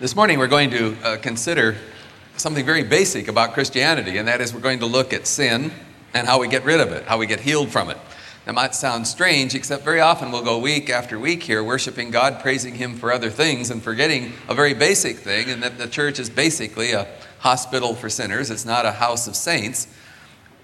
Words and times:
This 0.00 0.16
morning 0.16 0.38
we're 0.38 0.46
going 0.46 0.70
to 0.70 0.96
uh, 1.04 1.18
consider 1.18 1.76
something 2.38 2.64
very 2.64 2.82
basic 2.82 3.28
about 3.28 3.52
Christianity, 3.52 4.16
and 4.16 4.26
that 4.28 4.40
is 4.40 4.54
we're 4.54 4.60
going 4.60 4.78
to 4.78 4.86
look 4.86 5.12
at 5.12 5.26
sin 5.26 5.70
and 6.14 6.26
how 6.26 6.40
we 6.40 6.48
get 6.48 6.64
rid 6.64 6.80
of 6.80 6.90
it, 6.90 7.04
how 7.04 7.18
we 7.18 7.26
get 7.26 7.40
healed 7.40 7.68
from 7.68 7.90
it. 7.90 7.98
That 8.46 8.54
might 8.54 8.74
sound 8.74 9.06
strange, 9.06 9.54
except 9.54 9.84
very 9.84 10.00
often 10.00 10.32
we'll 10.32 10.42
go 10.42 10.56
week 10.56 10.88
after 10.88 11.18
week 11.18 11.42
here 11.42 11.62
worshiping 11.62 12.10
God, 12.10 12.40
praising 12.40 12.76
Him 12.76 12.96
for 12.96 13.12
other 13.12 13.28
things, 13.28 13.70
and 13.70 13.82
forgetting 13.82 14.32
a 14.48 14.54
very 14.54 14.72
basic 14.72 15.18
thing, 15.18 15.50
and 15.50 15.62
that 15.62 15.76
the 15.76 15.86
church 15.86 16.18
is 16.18 16.30
basically 16.30 16.92
a 16.92 17.06
hospital 17.40 17.94
for 17.94 18.08
sinners. 18.08 18.50
It's 18.50 18.64
not 18.64 18.86
a 18.86 18.92
house 18.92 19.28
of 19.28 19.36
saints. 19.36 19.86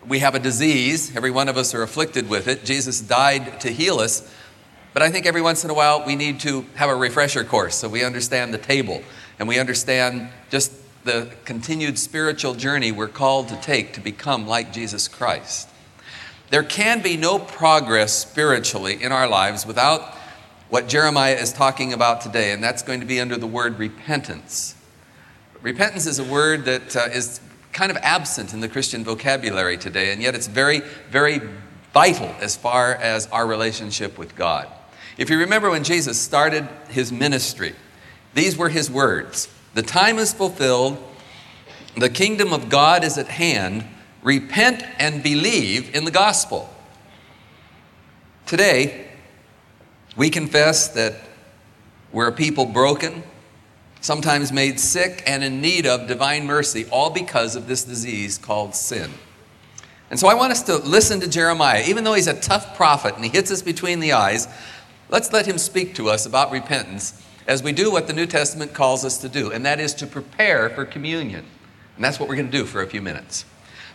We 0.08 0.20
have 0.20 0.34
a 0.34 0.40
disease, 0.40 1.14
every 1.14 1.30
one 1.30 1.50
of 1.50 1.58
us 1.58 1.74
are 1.74 1.82
afflicted 1.82 2.30
with 2.30 2.48
it. 2.48 2.64
Jesus 2.64 3.02
died 3.02 3.60
to 3.60 3.70
heal 3.70 3.98
us. 3.98 4.32
But 4.94 5.02
I 5.02 5.10
think 5.10 5.26
every 5.26 5.42
once 5.42 5.62
in 5.62 5.68
a 5.68 5.74
while 5.74 6.06
we 6.06 6.16
need 6.16 6.40
to 6.40 6.64
have 6.76 6.88
a 6.88 6.96
refresher 6.96 7.44
course 7.44 7.74
so 7.74 7.86
we 7.86 8.02
understand 8.02 8.54
the 8.54 8.58
table 8.58 9.02
and 9.38 9.48
we 9.48 9.58
understand 9.58 10.28
just 10.50 10.72
the 11.04 11.30
continued 11.44 11.98
spiritual 11.98 12.54
journey 12.54 12.90
we're 12.90 13.08
called 13.08 13.48
to 13.48 13.56
take 13.60 13.92
to 13.94 14.00
become 14.00 14.46
like 14.46 14.72
Jesus 14.72 15.08
Christ. 15.08 15.68
There 16.50 16.62
can 16.62 17.02
be 17.02 17.16
no 17.16 17.38
progress 17.38 18.12
spiritually 18.12 19.02
in 19.02 19.12
our 19.12 19.28
lives 19.28 19.66
without 19.66 20.14
what 20.68 20.88
Jeremiah 20.88 21.34
is 21.34 21.52
talking 21.52 21.92
about 21.92 22.20
today, 22.20 22.52
and 22.52 22.62
that's 22.62 22.82
going 22.82 23.00
to 23.00 23.06
be 23.06 23.20
under 23.20 23.36
the 23.36 23.46
word 23.46 23.78
repentance. 23.78 24.74
Repentance 25.62 26.06
is 26.06 26.18
a 26.18 26.24
word 26.24 26.64
that 26.64 26.96
uh, 26.96 27.08
is 27.12 27.40
kind 27.72 27.90
of 27.90 27.96
absent 27.98 28.52
in 28.52 28.60
the 28.60 28.68
Christian 28.68 29.04
vocabulary 29.04 29.76
today, 29.76 30.12
and 30.12 30.22
yet 30.22 30.34
it's 30.34 30.46
very, 30.46 30.80
very 31.10 31.40
vital 31.92 32.34
as 32.40 32.56
far 32.56 32.94
as 32.94 33.26
our 33.28 33.46
relationship 33.46 34.18
with 34.18 34.34
God. 34.34 34.68
If 35.18 35.30
you 35.30 35.38
remember 35.38 35.70
when 35.70 35.84
Jesus 35.84 36.20
started 36.20 36.68
his 36.88 37.10
ministry, 37.10 37.74
these 38.36 38.56
were 38.56 38.68
his 38.68 38.90
words 38.90 39.48
The 39.74 39.82
time 39.82 40.18
is 40.18 40.32
fulfilled, 40.32 41.02
the 41.96 42.10
kingdom 42.10 42.52
of 42.52 42.68
God 42.68 43.02
is 43.02 43.18
at 43.18 43.28
hand. 43.28 43.84
Repent 44.22 44.84
and 44.98 45.22
believe 45.22 45.94
in 45.94 46.04
the 46.04 46.10
gospel. 46.10 46.68
Today, 48.44 49.08
we 50.16 50.30
confess 50.30 50.88
that 50.88 51.14
we're 52.12 52.26
a 52.26 52.32
people 52.32 52.66
broken, 52.66 53.22
sometimes 54.00 54.52
made 54.52 54.80
sick, 54.80 55.22
and 55.26 55.44
in 55.44 55.60
need 55.60 55.86
of 55.86 56.08
divine 56.08 56.44
mercy, 56.44 56.86
all 56.90 57.10
because 57.10 57.54
of 57.54 57.68
this 57.68 57.84
disease 57.84 58.36
called 58.36 58.74
sin. 58.74 59.12
And 60.10 60.18
so 60.18 60.26
I 60.26 60.34
want 60.34 60.50
us 60.50 60.62
to 60.64 60.76
listen 60.78 61.20
to 61.20 61.28
Jeremiah. 61.28 61.84
Even 61.86 62.02
though 62.02 62.14
he's 62.14 62.26
a 62.26 62.40
tough 62.40 62.76
prophet 62.76 63.14
and 63.14 63.24
he 63.24 63.30
hits 63.30 63.50
us 63.50 63.62
between 63.62 64.00
the 64.00 64.12
eyes, 64.12 64.48
let's 65.08 65.32
let 65.32 65.46
him 65.46 65.58
speak 65.58 65.94
to 65.96 66.10
us 66.10 66.26
about 66.26 66.50
repentance 66.50 67.22
as 67.46 67.62
we 67.62 67.72
do 67.72 67.90
what 67.90 68.06
the 68.06 68.12
New 68.12 68.26
Testament 68.26 68.74
calls 68.74 69.04
us 69.04 69.18
to 69.18 69.28
do, 69.28 69.52
and 69.52 69.64
that 69.64 69.80
is 69.80 69.94
to 69.94 70.06
prepare 70.06 70.68
for 70.70 70.84
communion. 70.84 71.44
And 71.96 72.04
that's 72.04 72.18
what 72.18 72.28
we're 72.28 72.36
going 72.36 72.50
to 72.50 72.58
do 72.58 72.64
for 72.64 72.82
a 72.82 72.86
few 72.86 73.00
minutes. 73.00 73.44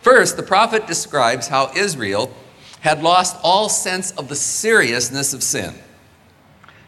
First, 0.02 0.38
the 0.38 0.44
prophet 0.44 0.88
describes 0.88 1.48
how 1.48 1.72
Israel 1.76 2.34
had 2.80 3.04
lost 3.04 3.38
all 3.44 3.70
sense 3.70 4.12
of 4.12 4.28
the 4.28 4.36
seriousness 4.36 5.34
of 5.34 5.44
sin. 5.44 5.76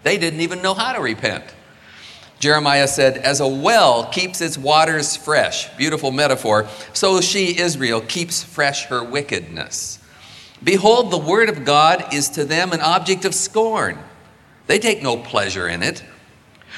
They 0.02 0.18
didn't 0.18 0.42
even 0.42 0.62
know 0.62 0.74
how 0.74 0.94
to 0.94 1.02
repent. 1.02 1.44
Jeremiah 2.40 2.88
said, 2.88 3.18
As 3.18 3.40
a 3.40 3.48
well 3.48 4.06
keeps 4.06 4.42
its 4.42 4.58
waters 4.58 5.16
fresh, 5.16 5.70
beautiful 5.78 6.12
metaphor, 6.12 6.68
so 6.92 7.22
she, 7.22 7.58
Israel, 7.58 8.02
keeps 8.02 8.44
fresh 8.44 8.86
her 8.88 9.04
wickedness. 9.04 10.00
Behold, 10.64 11.12
the 11.12 11.18
word 11.18 11.50
of 11.50 11.64
God 11.64 12.14
is 12.14 12.30
to 12.30 12.44
them 12.44 12.72
an 12.72 12.82
object 12.82 13.24
of 13.26 13.36
scorn. 13.36 13.98
They 14.68 14.80
take 14.80 15.02
no 15.02 15.18
pleasure 15.18 15.68
in 15.68 15.84
it. 15.84 16.04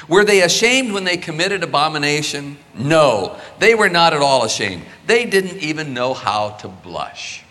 Were 0.08 0.24
they 0.24 0.42
ashamed 0.42 0.92
when 0.92 1.04
they 1.04 1.16
committed 1.16 1.62
abomination? 1.62 2.58
No, 2.74 3.38
they 3.58 3.74
were 3.74 3.88
not 3.88 4.12
at 4.12 4.20
all 4.20 4.44
ashamed. 4.44 4.84
They 5.06 5.24
didn't 5.24 5.58
even 5.58 5.94
know 5.94 6.14
how 6.14 6.50
to 6.50 6.68
blush. 6.68 7.42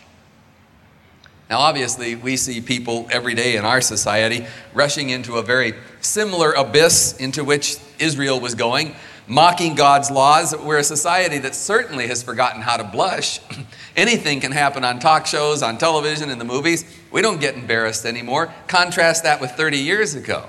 Now, 1.48 1.58
obviously, 1.58 2.16
we 2.16 2.36
see 2.36 2.60
people 2.60 3.06
every 3.10 3.34
day 3.34 3.56
in 3.56 3.64
our 3.64 3.80
society 3.80 4.46
rushing 4.74 5.10
into 5.10 5.36
a 5.36 5.42
very 5.42 5.74
similar 6.00 6.52
abyss 6.52 7.16
into 7.18 7.44
which 7.44 7.76
Israel 8.00 8.40
was 8.40 8.56
going, 8.56 8.96
mocking 9.28 9.76
God's 9.76 10.10
laws. 10.10 10.56
We're 10.56 10.78
a 10.78 10.84
society 10.84 11.38
that 11.38 11.54
certainly 11.54 12.08
has 12.08 12.20
forgotten 12.22 12.62
how 12.62 12.76
to 12.76 12.84
blush. 12.84 13.40
Anything 13.96 14.40
can 14.40 14.50
happen 14.50 14.82
on 14.84 14.98
talk 14.98 15.26
shows, 15.26 15.62
on 15.62 15.78
television, 15.78 16.30
in 16.30 16.38
the 16.40 16.44
movies. 16.44 16.84
We 17.12 17.22
don't 17.22 17.40
get 17.40 17.54
embarrassed 17.54 18.06
anymore. 18.06 18.52
Contrast 18.66 19.22
that 19.22 19.40
with 19.40 19.52
30 19.52 19.78
years 19.78 20.14
ago. 20.14 20.48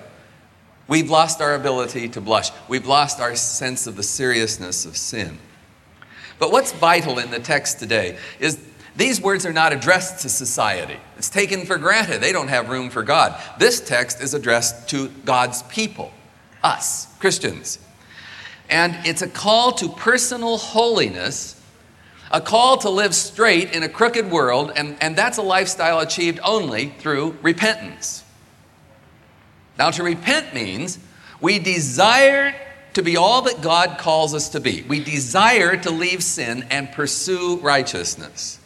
We've 0.87 1.09
lost 1.09 1.41
our 1.41 1.53
ability 1.53 2.09
to 2.09 2.21
blush. 2.21 2.51
We've 2.67 2.87
lost 2.87 3.19
our 3.19 3.35
sense 3.35 3.87
of 3.87 3.95
the 3.95 4.03
seriousness 4.03 4.85
of 4.85 4.95
sin. 4.95 5.37
But 6.39 6.51
what's 6.51 6.71
vital 6.71 7.19
in 7.19 7.31
the 7.31 7.39
text 7.39 7.79
today 7.79 8.17
is 8.39 8.59
these 8.95 9.21
words 9.21 9.45
are 9.45 9.53
not 9.53 9.73
addressed 9.73 10.21
to 10.21 10.29
society. 10.29 10.97
It's 11.17 11.29
taken 11.29 11.65
for 11.65 11.77
granted. 11.77 12.21
They 12.21 12.31
don't 12.31 12.47
have 12.47 12.69
room 12.69 12.89
for 12.89 13.03
God. 13.03 13.39
This 13.59 13.79
text 13.79 14.21
is 14.21 14.33
addressed 14.33 14.89
to 14.89 15.09
God's 15.25 15.63
people, 15.63 16.11
us, 16.63 17.07
Christians. 17.19 17.79
And 18.69 18.95
it's 19.05 19.21
a 19.21 19.27
call 19.29 19.71
to 19.73 19.89
personal 19.89 20.57
holiness, 20.57 21.61
a 22.31 22.41
call 22.41 22.77
to 22.79 22.89
live 22.89 23.13
straight 23.13 23.71
in 23.73 23.83
a 23.83 23.89
crooked 23.89 24.29
world, 24.29 24.71
and, 24.75 24.97
and 25.01 25.15
that's 25.15 25.37
a 25.37 25.43
lifestyle 25.43 25.99
achieved 25.99 26.39
only 26.43 26.89
through 26.99 27.37
repentance. 27.41 28.23
Now, 29.77 29.91
to 29.91 30.03
repent 30.03 30.53
means 30.53 30.99
we 31.39 31.59
desire 31.59 32.55
to 32.93 33.03
be 33.03 33.15
all 33.15 33.43
that 33.43 33.61
God 33.61 33.99
calls 33.99 34.33
us 34.33 34.49
to 34.49 34.59
be. 34.59 34.81
We 34.81 35.03
desire 35.03 35.77
to 35.77 35.91
leave 35.91 36.23
sin 36.23 36.65
and 36.71 36.91
pursue 36.91 37.57
righteousness. 37.57 38.59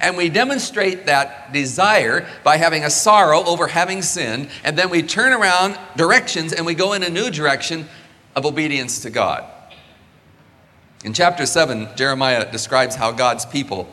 And 0.00 0.16
we 0.16 0.28
demonstrate 0.30 1.06
that 1.06 1.52
desire 1.52 2.26
by 2.42 2.56
having 2.56 2.84
a 2.84 2.90
sorrow 2.90 3.44
over 3.44 3.66
having 3.66 4.02
sinned, 4.02 4.48
and 4.64 4.78
then 4.78 4.90
we 4.90 5.02
turn 5.02 5.32
around 5.32 5.78
directions 5.96 6.52
and 6.52 6.64
we 6.64 6.74
go 6.74 6.94
in 6.94 7.02
a 7.02 7.10
new 7.10 7.30
direction 7.30 7.86
of 8.34 8.46
obedience 8.46 9.00
to 9.00 9.10
God. 9.10 9.44
In 11.04 11.12
chapter 11.12 11.44
7, 11.44 11.88
Jeremiah 11.96 12.50
describes 12.50 12.94
how 12.96 13.12
God's 13.12 13.44
people 13.44 13.88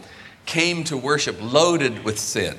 came 0.46 0.84
to 0.86 0.96
worship 0.96 1.38
loaded 1.42 2.06
with 2.06 2.18
sin. 2.18 2.58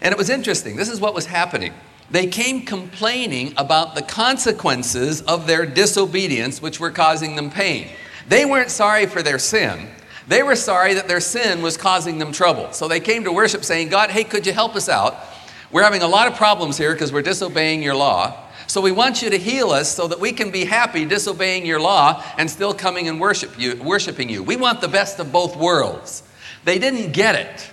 And 0.00 0.12
it 0.12 0.18
was 0.18 0.30
interesting. 0.30 0.76
This 0.76 0.88
is 0.88 1.00
what 1.00 1.14
was 1.14 1.26
happening. 1.26 1.74
They 2.10 2.26
came 2.26 2.66
complaining 2.66 3.54
about 3.56 3.94
the 3.94 4.02
consequences 4.02 5.22
of 5.22 5.46
their 5.46 5.66
disobedience, 5.66 6.60
which 6.60 6.78
were 6.78 6.90
causing 6.90 7.36
them 7.36 7.50
pain. 7.50 7.88
They 8.28 8.44
weren't 8.44 8.70
sorry 8.70 9.06
for 9.06 9.22
their 9.22 9.38
sin. 9.38 9.88
They 10.26 10.42
were 10.42 10.56
sorry 10.56 10.94
that 10.94 11.08
their 11.08 11.20
sin 11.20 11.62
was 11.62 11.76
causing 11.76 12.18
them 12.18 12.32
trouble. 12.32 12.72
So 12.72 12.88
they 12.88 13.00
came 13.00 13.24
to 13.24 13.32
worship 13.32 13.64
saying, 13.64 13.88
God, 13.88 14.10
hey, 14.10 14.24
could 14.24 14.46
you 14.46 14.52
help 14.52 14.74
us 14.76 14.88
out? 14.88 15.16
We're 15.70 15.82
having 15.82 16.02
a 16.02 16.08
lot 16.08 16.28
of 16.28 16.36
problems 16.36 16.78
here 16.78 16.92
because 16.92 17.12
we're 17.12 17.22
disobeying 17.22 17.82
your 17.82 17.96
law. 17.96 18.40
So 18.66 18.80
we 18.80 18.92
want 18.92 19.22
you 19.22 19.30
to 19.30 19.38
heal 19.38 19.70
us 19.70 19.94
so 19.94 20.08
that 20.08 20.20
we 20.20 20.32
can 20.32 20.50
be 20.50 20.64
happy 20.64 21.04
disobeying 21.04 21.66
your 21.66 21.80
law 21.80 22.22
and 22.38 22.50
still 22.50 22.72
coming 22.72 23.08
and 23.08 23.20
worship 23.20 23.58
you, 23.58 23.82
worshiping 23.82 24.30
you. 24.30 24.42
We 24.42 24.56
want 24.56 24.80
the 24.80 24.88
best 24.88 25.18
of 25.18 25.32
both 25.32 25.56
worlds. 25.56 26.22
They 26.64 26.78
didn't 26.78 27.12
get 27.12 27.34
it 27.34 27.70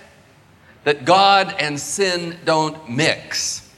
that 0.84 1.04
God 1.04 1.54
and 1.58 1.78
sin 1.80 2.36
don't 2.44 2.90
mix. 2.90 3.71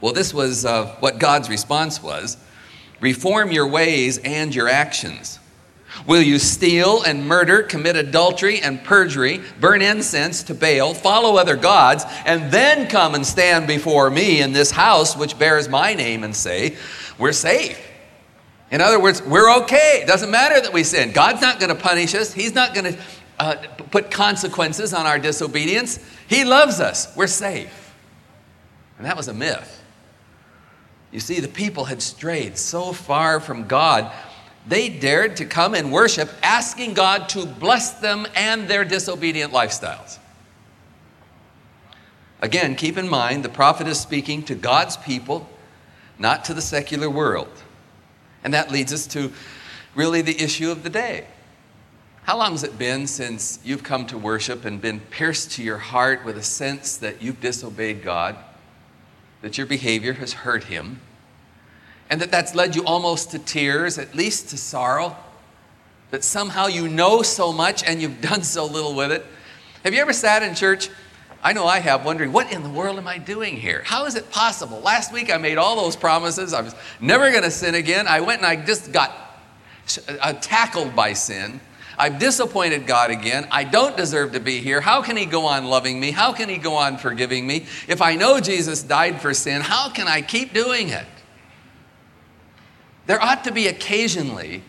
Well, 0.00 0.12
this 0.12 0.32
was 0.32 0.64
uh, 0.64 0.94
what 1.00 1.18
God's 1.18 1.48
response 1.48 2.02
was 2.02 2.36
reform 3.00 3.52
your 3.52 3.66
ways 3.66 4.18
and 4.18 4.54
your 4.54 4.68
actions. 4.68 5.38
Will 6.06 6.22
you 6.22 6.38
steal 6.38 7.02
and 7.02 7.26
murder, 7.26 7.62
commit 7.62 7.96
adultery 7.96 8.60
and 8.60 8.82
perjury, 8.84 9.40
burn 9.60 9.82
incense 9.82 10.42
to 10.44 10.54
Baal, 10.54 10.94
follow 10.94 11.36
other 11.36 11.56
gods, 11.56 12.04
and 12.24 12.52
then 12.52 12.88
come 12.88 13.14
and 13.14 13.26
stand 13.26 13.66
before 13.66 14.10
me 14.10 14.40
in 14.40 14.52
this 14.52 14.70
house 14.70 15.16
which 15.16 15.38
bears 15.38 15.68
my 15.68 15.94
name 15.94 16.24
and 16.24 16.34
say, 16.34 16.76
We're 17.18 17.32
safe? 17.32 17.84
In 18.70 18.80
other 18.80 19.00
words, 19.00 19.22
we're 19.22 19.56
okay. 19.62 20.00
It 20.02 20.06
doesn't 20.06 20.30
matter 20.30 20.60
that 20.60 20.72
we 20.72 20.84
sin. 20.84 21.12
God's 21.12 21.40
not 21.40 21.58
going 21.58 21.74
to 21.74 21.80
punish 21.82 22.14
us, 22.14 22.32
He's 22.32 22.54
not 22.54 22.74
going 22.74 22.94
to 22.94 23.00
uh, 23.38 23.54
put 23.90 24.10
consequences 24.10 24.92
on 24.92 25.06
our 25.06 25.18
disobedience. 25.18 25.98
He 26.26 26.44
loves 26.44 26.80
us. 26.80 27.14
We're 27.16 27.28
safe. 27.28 27.94
And 28.98 29.06
that 29.06 29.16
was 29.16 29.28
a 29.28 29.34
myth. 29.34 29.77
You 31.10 31.20
see, 31.20 31.40
the 31.40 31.48
people 31.48 31.86
had 31.86 32.02
strayed 32.02 32.58
so 32.58 32.92
far 32.92 33.40
from 33.40 33.66
God, 33.66 34.12
they 34.66 34.90
dared 34.90 35.36
to 35.36 35.46
come 35.46 35.74
and 35.74 35.90
worship, 35.90 36.30
asking 36.42 36.94
God 36.94 37.28
to 37.30 37.46
bless 37.46 37.92
them 37.92 38.26
and 38.34 38.68
their 38.68 38.84
disobedient 38.84 39.52
lifestyles. 39.52 40.18
Again, 42.40 42.76
keep 42.76 42.98
in 42.98 43.08
mind 43.08 43.44
the 43.44 43.48
prophet 43.48 43.88
is 43.88 43.98
speaking 43.98 44.42
to 44.44 44.54
God's 44.54 44.96
people, 44.96 45.48
not 46.18 46.44
to 46.44 46.54
the 46.54 46.60
secular 46.60 47.08
world. 47.08 47.48
And 48.44 48.52
that 48.54 48.70
leads 48.70 48.92
us 48.92 49.06
to 49.08 49.32
really 49.94 50.22
the 50.22 50.40
issue 50.40 50.70
of 50.70 50.82
the 50.82 50.90
day. 50.90 51.26
How 52.24 52.36
long 52.36 52.52
has 52.52 52.62
it 52.62 52.78
been 52.78 53.06
since 53.06 53.58
you've 53.64 53.82
come 53.82 54.06
to 54.08 54.18
worship 54.18 54.66
and 54.66 54.80
been 54.80 55.00
pierced 55.00 55.52
to 55.52 55.62
your 55.62 55.78
heart 55.78 56.26
with 56.26 56.36
a 56.36 56.42
sense 56.42 56.98
that 56.98 57.22
you've 57.22 57.40
disobeyed 57.40 58.02
God? 58.02 58.36
That 59.42 59.58
your 59.58 59.66
behavior 59.66 60.14
has 60.14 60.32
hurt 60.32 60.64
him, 60.64 61.00
and 62.10 62.20
that 62.20 62.30
that's 62.30 62.54
led 62.54 62.74
you 62.74 62.84
almost 62.84 63.30
to 63.32 63.38
tears, 63.38 63.98
at 63.98 64.14
least 64.14 64.48
to 64.50 64.56
sorrow, 64.56 65.16
that 66.10 66.24
somehow 66.24 66.66
you 66.66 66.88
know 66.88 67.22
so 67.22 67.52
much 67.52 67.84
and 67.84 68.00
you've 68.00 68.20
done 68.22 68.42
so 68.42 68.66
little 68.66 68.94
with 68.94 69.12
it. 69.12 69.24
Have 69.84 69.94
you 69.94 70.00
ever 70.00 70.12
sat 70.12 70.42
in 70.42 70.54
church? 70.54 70.88
I 71.42 71.52
know 71.52 71.66
I 71.66 71.78
have, 71.78 72.04
wondering, 72.04 72.32
what 72.32 72.52
in 72.52 72.64
the 72.64 72.68
world 72.68 72.98
am 72.98 73.06
I 73.06 73.18
doing 73.18 73.56
here? 73.56 73.82
How 73.84 74.06
is 74.06 74.16
it 74.16 74.28
possible? 74.30 74.80
Last 74.80 75.12
week 75.12 75.32
I 75.32 75.38
made 75.38 75.56
all 75.56 75.76
those 75.76 75.94
promises. 75.94 76.52
I 76.52 76.62
was 76.62 76.74
never 77.00 77.30
going 77.30 77.44
to 77.44 77.50
sin 77.50 77.76
again. 77.76 78.08
I 78.08 78.20
went 78.20 78.42
and 78.42 78.46
I 78.46 78.56
just 78.56 78.90
got 78.90 79.12
uh, 80.20 80.32
tackled 80.34 80.96
by 80.96 81.12
sin. 81.12 81.60
I've 81.98 82.18
disappointed 82.20 82.86
God 82.86 83.10
again. 83.10 83.48
I 83.50 83.64
don't 83.64 83.96
deserve 83.96 84.32
to 84.32 84.40
be 84.40 84.60
here. 84.60 84.80
How 84.80 85.02
can 85.02 85.16
He 85.16 85.26
go 85.26 85.46
on 85.46 85.66
loving 85.66 85.98
me? 85.98 86.12
How 86.12 86.32
can 86.32 86.48
He 86.48 86.56
go 86.56 86.74
on 86.74 86.96
forgiving 86.96 87.46
me? 87.46 87.66
If 87.88 88.00
I 88.00 88.14
know 88.14 88.38
Jesus 88.40 88.82
died 88.82 89.20
for 89.20 89.34
sin, 89.34 89.62
how 89.62 89.90
can 89.90 90.06
I 90.06 90.22
keep 90.22 90.54
doing 90.54 90.90
it? 90.90 91.06
There 93.06 93.20
ought 93.20 93.44
to 93.44 93.52
be 93.52 93.66
occasionally 93.66 94.62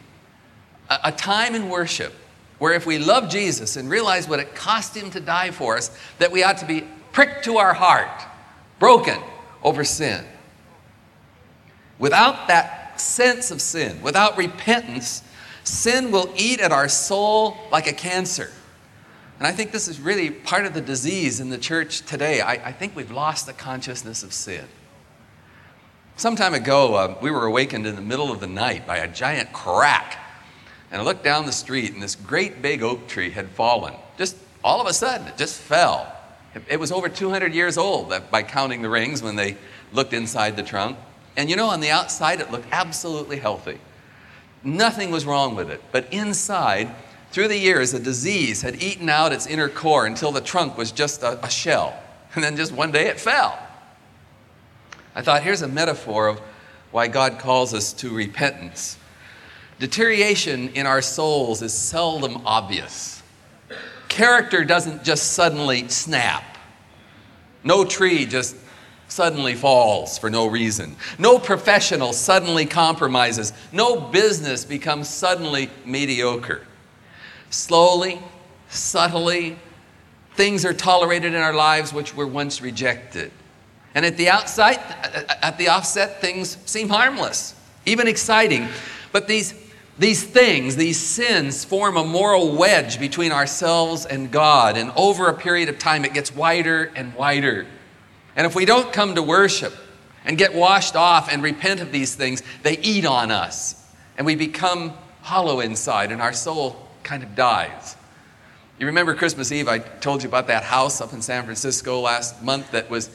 a, 0.90 1.00
a 1.06 1.12
time 1.12 1.54
in 1.54 1.70
worship 1.70 2.14
where 2.58 2.74
if 2.74 2.86
we 2.86 2.98
love 2.98 3.30
Jesus 3.30 3.78
and 3.78 3.90
realize 3.90 4.28
what 4.28 4.40
it 4.40 4.56
cost 4.56 4.96
him 4.96 5.12
to 5.12 5.20
die 5.20 5.52
for 5.52 5.78
us, 5.78 5.96
that 6.18 6.32
we 6.32 6.44
ought 6.44 6.58
to 6.58 6.66
be 6.66 6.84
pricked 7.12 7.46
to 7.46 7.58
our 7.58 7.74
heart, 7.74 8.24
broken 8.80 9.18
over 9.64 9.84
sin. 9.84 10.26
Without 12.00 12.48
that 12.48 13.00
sense 13.00 13.52
of 13.52 13.62
sin, 13.62 14.02
without 14.02 14.38
repentance, 14.38 15.24
sin 15.70 16.12
will 16.12 16.34
eat 16.36 16.60
at 16.60 16.72
our 16.72 16.90
soul 16.90 17.58
like 17.72 17.88
a 17.88 17.94
cancer. 17.94 18.52
And 19.38 19.48
I 19.48 19.52
think 19.52 19.72
this 19.72 19.88
is 19.88 20.02
really 20.02 20.32
part 20.32 20.66
of 20.66 20.74
the 20.74 20.82
disease 20.82 21.40
in 21.40 21.50
the 21.50 21.58
church 21.58 22.02
today. 22.02 22.42
I, 22.42 22.54
I 22.54 22.72
think 22.74 22.96
we've 22.96 23.12
lost 23.12 23.46
the 23.46 23.54
consciousness 23.54 24.22
of 24.24 24.34
sin. 24.34 24.66
Some 26.18 26.36
time 26.36 26.54
ago, 26.54 26.96
uh, 26.96 27.18
we 27.22 27.32
were 27.32 27.46
awakened 27.46 27.88
in 27.88 27.96
the 27.96 28.02
middle 28.02 28.32
of 28.32 28.42
the 28.42 28.48
night 28.48 28.86
by 28.86 28.98
a 28.98 29.08
giant 29.08 29.54
crack. 29.54 30.18
And 30.92 31.02
I 31.02 31.06
looked 31.06 31.24
down 31.24 31.46
the 31.46 31.54
street, 31.54 31.94
and 31.94 32.04
this 32.04 32.16
great 32.16 32.62
big 32.62 32.84
oak 32.84 33.08
tree 33.08 33.30
had 33.30 33.48
fallen. 33.50 33.94
Just 34.18 34.36
all 34.62 34.82
of 34.82 34.88
a 34.88 34.94
sudden, 34.94 35.28
it 35.28 35.38
just 35.38 35.62
fell. 35.62 36.14
It, 36.54 36.64
it 36.68 36.80
was 36.80 36.92
over 36.92 37.08
200 37.08 37.54
years 37.54 37.78
old 37.78 38.14
by 38.30 38.44
counting 38.44 38.82
the 38.82 38.90
rings 38.90 39.22
when 39.22 39.38
they 39.38 39.56
looked 39.94 40.12
inside 40.12 40.58
the 40.58 40.64
trunk. 40.64 40.98
And 41.38 41.50
you 41.50 41.56
know, 41.56 41.70
on 41.70 41.80
the 41.80 41.92
outside, 41.92 42.42
it 42.42 42.52
looked 42.52 42.68
absolutely 42.72 43.38
healthy. 43.38 43.80
Nothing 44.64 45.12
was 45.12 45.26
wrong 45.26 45.56
with 45.56 45.70
it. 45.70 45.82
But 45.92 46.12
inside, 46.12 46.94
through 47.32 47.48
the 47.48 47.58
years, 47.58 47.94
a 47.94 48.00
disease 48.00 48.62
had 48.62 48.82
eaten 48.82 49.10
out 49.10 49.32
its 49.32 49.48
inner 49.48 49.70
core 49.70 50.06
until 50.06 50.32
the 50.32 50.42
trunk 50.42 50.78
was 50.78 50.92
just 50.92 51.24
a, 51.24 51.44
a 51.44 51.50
shell. 51.50 51.98
And 52.36 52.44
then 52.44 52.56
just 52.56 52.72
one 52.72 52.92
day 52.92 53.08
it 53.08 53.20
fell. 53.20 53.58
I 55.16 55.24
thought, 55.24 55.42
here's 55.42 55.64
a 55.64 55.68
metaphor 55.68 56.28
of 56.28 56.40
why 56.92 57.08
God 57.08 57.40
calls 57.40 57.74
us 57.74 57.92
to 57.94 58.14
repentance. 58.14 59.00
Deterioration 59.80 60.70
in 60.70 60.86
our 60.86 61.02
souls 61.02 61.64
is 61.64 61.74
seldom 61.74 62.46
obvious. 62.46 63.24
Character 64.10 64.64
doesn't 64.64 65.04
just 65.04 65.34
suddenly 65.34 65.88
snap. 65.88 66.44
No 67.64 67.84
tree 67.84 68.26
just 68.26 68.56
suddenly 69.10 69.56
falls 69.56 70.18
for 70.18 70.30
no 70.30 70.48
reason. 70.48 70.96
No 71.18 71.40
professional 71.40 72.14
suddenly 72.14 72.66
compromises. 72.66 73.52
No 73.72 74.00
business 74.00 74.64
becomes 74.64 75.10
suddenly 75.10 75.70
mediocre. 75.86 76.66
Slowly, 77.50 78.20
subtly, 78.70 79.58
things 80.36 80.64
are 80.64 80.74
tolerated 80.74 81.34
in 81.34 81.42
our 81.42 81.54
lives 81.54 81.92
which 81.92 82.16
were 82.16 82.28
once 82.28 82.62
rejected. 82.62 83.32
And 83.96 84.06
at 84.06 84.18
the 84.18 84.30
outside, 84.30 84.78
at 85.42 85.58
the 85.58 85.70
offset, 85.70 86.22
things 86.22 86.58
seem 86.66 86.90
harmless, 86.90 87.56
even 87.86 88.08
exciting. 88.08 88.68
But 89.12 89.28
these, 89.28 89.56
these 89.98 90.24
things, 90.24 90.76
these 90.76 91.00
sins, 91.00 91.66
form 91.66 91.98
a 91.98 92.06
moral 92.06 92.56
wedge 92.56 93.00
between 93.00 93.32
ourselves 93.32 94.06
and 94.06 94.32
God. 94.32 94.78
And 94.78 94.92
over 94.96 95.28
a 95.28 95.34
period 95.34 95.70
of 95.70 95.80
time, 95.80 96.06
it 96.06 96.14
gets 96.14 96.34
wider 96.34 96.92
and 96.96 97.14
wider. 97.16 97.66
And 98.40 98.46
if 98.46 98.56
we 98.56 98.64
don't 98.64 98.94
come 98.94 99.16
to 99.16 99.22
worship 99.22 99.74
and 100.24 100.38
get 100.38 100.56
washed 100.56 100.96
off 100.96 101.30
and 101.30 101.44
repent 101.44 101.82
of 101.82 101.92
these 101.92 102.16
things, 102.16 102.42
they 102.64 102.78
eat 102.78 103.06
on 103.06 103.32
us. 103.32 103.86
And 104.18 104.26
we 104.26 104.38
become 104.38 104.94
hollow 105.22 105.60
inside, 105.60 106.10
and 106.14 106.22
our 106.22 106.32
soul 106.32 106.88
kind 107.04 107.22
of 107.22 107.36
dies. 107.36 107.98
You 108.80 108.86
remember 108.86 109.14
Christmas 109.14 109.52
Eve, 109.52 109.68
I 109.68 109.80
told 109.80 110.24
you 110.24 110.30
about 110.30 110.48
that 110.48 110.64
house 110.64 111.02
up 111.02 111.12
in 111.12 111.22
San 111.22 111.44
Francisco 111.44 112.00
last 112.00 112.42
month 112.42 112.72
that 112.72 112.90
was 112.90 113.10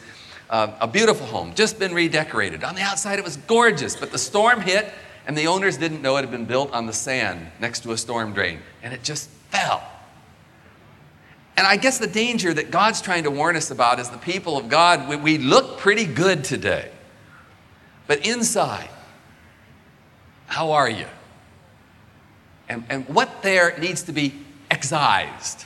uh, 0.51 0.73
a 0.79 0.87
beautiful 0.87 1.25
home, 1.25 1.55
just 1.55 1.79
been 1.79 1.95
redecorated. 1.95 2.63
On 2.63 2.75
the 2.75 2.83
outside, 2.83 3.19
it 3.19 3.25
was 3.25 3.39
gorgeous, 3.39 3.97
but 3.97 4.13
the 4.13 4.19
storm 4.19 4.61
hit, 4.61 4.93
and 5.27 5.39
the 5.39 5.47
owners 5.47 5.79
didn't 5.79 6.03
know 6.03 6.19
it 6.19 6.21
had 6.21 6.31
been 6.31 6.45
built 6.45 6.71
on 6.75 6.85
the 6.85 6.93
sand 6.93 7.47
next 7.61 7.81
to 7.85 7.93
a 7.93 7.97
storm 7.97 8.35
drain, 8.35 8.59
and 8.83 8.93
it 8.93 9.03
just 9.03 9.31
fell. 9.49 9.83
And 11.57 11.67
I 11.67 11.77
guess 11.77 11.99
the 11.99 12.07
danger 12.07 12.53
that 12.53 12.71
God's 12.71 13.01
trying 13.01 13.25
to 13.25 13.31
warn 13.31 13.57
us 13.57 13.71
about 13.71 14.01
is 14.01 14.11
the 14.11 14.19
people 14.19 14.57
of 14.57 14.69
God, 14.69 15.09
we, 15.09 15.17
we 15.17 15.39
look 15.39 15.79
pretty 15.79 16.05
good 16.05 16.43
today. 16.43 16.91
But 18.07 18.27
inside, 18.27 18.91
how 20.47 20.73
are 20.73 20.91
you? 20.91 21.07
And, 22.69 22.85
and 22.89 23.09
what 23.09 23.43
there 23.43 23.77
needs 23.79 24.03
to 24.05 24.13
be 24.13 24.35
excised, 24.71 25.65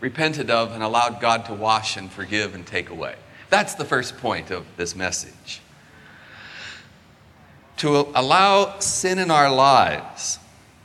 repented 0.00 0.50
of, 0.50 0.72
and 0.72 0.82
allowed 0.82 1.20
God 1.20 1.44
to 1.46 1.54
wash 1.54 1.96
and 1.96 2.10
forgive 2.10 2.54
and 2.54 2.66
take 2.66 2.90
away. 2.90 3.16
That's 3.50 3.74
the 3.74 3.84
first 3.84 4.16
point 4.18 4.50
of 4.50 4.64
this 4.76 4.96
message. 4.96 5.60
To 7.78 8.08
allow 8.14 8.78
sin 8.78 9.18
in 9.18 9.30
our 9.30 9.52
lives 9.52 10.38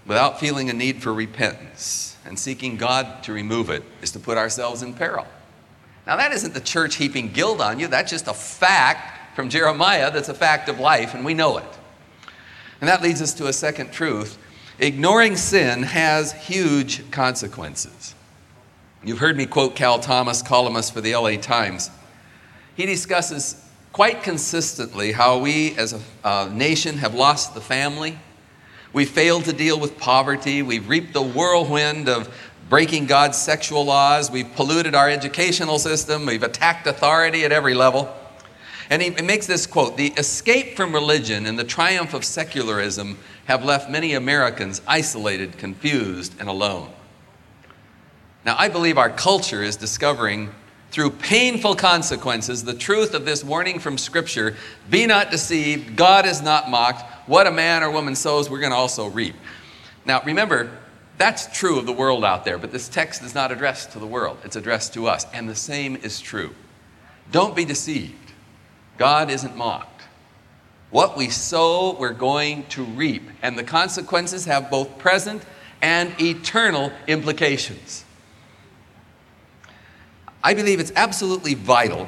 without 0.06 0.39
feeling 0.39 0.69
a 0.69 0.74
need 0.74 1.01
for 1.01 1.13
repentance 1.13 2.18
and 2.25 2.38
seeking 2.38 2.77
God 2.77 3.24
to 3.24 3.33
remove 3.33 3.69
it 3.69 3.83
is 4.01 4.12
to 4.12 4.19
put 4.19 4.38
ourselves 4.38 4.81
in 4.81 4.94
peril. 4.94 5.25
Now, 6.07 6.18
that 6.18 6.31
isn't 6.31 6.53
the 6.53 6.62
church 6.62 6.95
heaping 6.95 7.31
guilt 7.31 7.62
on 7.62 7.80
you, 7.80 7.88
that's 7.88 8.12
just 8.12 8.27
a 8.27 8.33
fact 8.33 9.36
from 9.36 9.50
Jeremiah 9.50 10.12
that's 10.12 10.30
a 10.30 10.33
fact 10.33 10.68
of 10.68 10.80
life, 10.80 11.13
and 11.13 11.24
we 11.24 11.33
know 11.33 11.57
it. 11.57 11.80
And 12.81 12.89
that 12.89 13.01
leads 13.01 13.21
us 13.21 13.33
to 13.36 13.48
a 13.48 13.53
second 13.53 13.92
truth 13.92 14.38
ignoring 14.80 15.36
sin 15.36 15.83
has 15.83 16.31
huge 16.31 17.09
consequences. 17.12 18.15
You've 19.03 19.19
heard 19.19 19.38
me 19.38 19.45
quote 19.45 19.75
Cal 19.75 20.00
Thomas, 20.00 20.42
columnist 20.42 20.94
for 20.94 21.01
the 21.01 21.15
LA 21.15 21.36
Times 21.38 21.92
he 22.75 22.86
discusses 22.86 23.63
quite 23.92 24.24
consistently 24.24 25.12
how 25.12 25.38
we 25.38 25.75
as 25.77 25.94
a, 25.94 26.01
a 26.24 26.50
nation 26.50 26.98
have 26.98 27.13
lost 27.13 27.53
the 27.53 27.62
family. 27.62 28.18
We 28.94 29.06
failed 29.06 29.46
to 29.46 29.54
deal 29.54 29.80
with 29.80 29.98
poverty. 29.98 30.62
We've 30.62 30.88
reaped 30.89 31.13
the 31.13 31.22
whirlwind 31.22 32.10
of 32.10 32.34
breaking 32.70 33.06
God's 33.06 33.38
sexual 33.38 33.86
laws. 33.86 34.30
We've 34.30 34.54
polluted 34.56 34.96
our 34.96 35.10
educational 35.10 35.80
system. 35.80 36.25
We've 36.25 36.44
attacked 36.44 36.88
authority 36.88 37.46
at 37.46 37.51
every 37.51 37.74
level. 37.74 38.13
And 38.89 39.01
he 39.01 39.10
makes 39.10 39.48
this 39.48 39.65
quote 39.65 39.96
The 39.96 40.08
escape 40.18 40.75
from 40.75 40.94
religion 40.94 41.46
and 41.46 41.58
the 41.58 41.63
triumph 41.63 42.13
of 42.13 42.25
secularism 42.25 43.18
have 43.46 43.63
left 43.63 43.89
many 43.89 44.13
Americans 44.13 44.82
isolated, 44.86 45.58
confused, 45.58 46.36
and 46.39 46.50
alone. 46.50 46.92
Now, 48.44 48.56
I 48.58 48.68
believe 48.68 48.98
our 48.98 49.10
culture 49.10 49.63
is 49.63 49.77
discovering 49.77 50.54
through 50.91 51.12
painful 51.12 51.75
consequences 51.75 52.63
the 52.63 52.74
truth 52.74 53.13
of 53.13 53.25
this 53.25 53.43
warning 53.43 53.79
from 53.79 53.98
Scripture 53.98 54.55
be 54.89 55.05
not 55.05 55.31
deceived, 55.31 55.95
God 55.95 56.25
is 56.25 56.41
not 56.41 56.69
mocked. 56.69 57.03
What 57.27 57.48
a 57.48 57.51
man 57.51 57.81
or 57.81 57.89
woman 57.89 58.15
sows, 58.15 58.50
we're 58.50 58.60
going 58.60 58.71
to 58.71 58.77
also 58.77 59.07
reap. 59.07 59.36
Now, 60.05 60.21
remember, 60.24 60.69
that's 61.17 61.57
true 61.57 61.79
of 61.79 61.86
the 61.86 61.93
world 61.93 62.25
out 62.25 62.45
there, 62.45 62.57
but 62.57 62.71
this 62.71 62.89
text 62.89 63.24
is 63.24 63.33
not 63.33 63.51
addressed 63.51 63.91
to 63.91 64.00
the 64.00 64.07
world, 64.07 64.38
it's 64.43 64.55
addressed 64.55 64.93
to 64.95 65.07
us. 65.07 65.25
And 65.33 65.48
the 65.48 65.55
same 65.55 65.95
is 65.95 66.19
true. 66.19 66.53
Don't 67.31 67.55
be 67.55 67.63
deceived. 67.63 68.33
God 68.98 69.31
isn't 69.31 69.55
mocked. 69.55 70.03
What 70.89 71.15
we 71.15 71.29
sow, 71.29 71.95
we're 71.98 72.12
going 72.12 72.65
to 72.69 72.83
reap. 72.83 73.24
And 73.41 73.57
the 73.57 73.63
consequences 73.63 74.45
have 74.45 74.69
both 74.69 74.98
present 74.98 75.43
and 75.81 76.13
eternal 76.19 76.91
implications. 77.07 78.03
I 80.43 80.53
believe 80.53 80.79
it's 80.79 80.91
absolutely 80.95 81.53
vital 81.53 82.07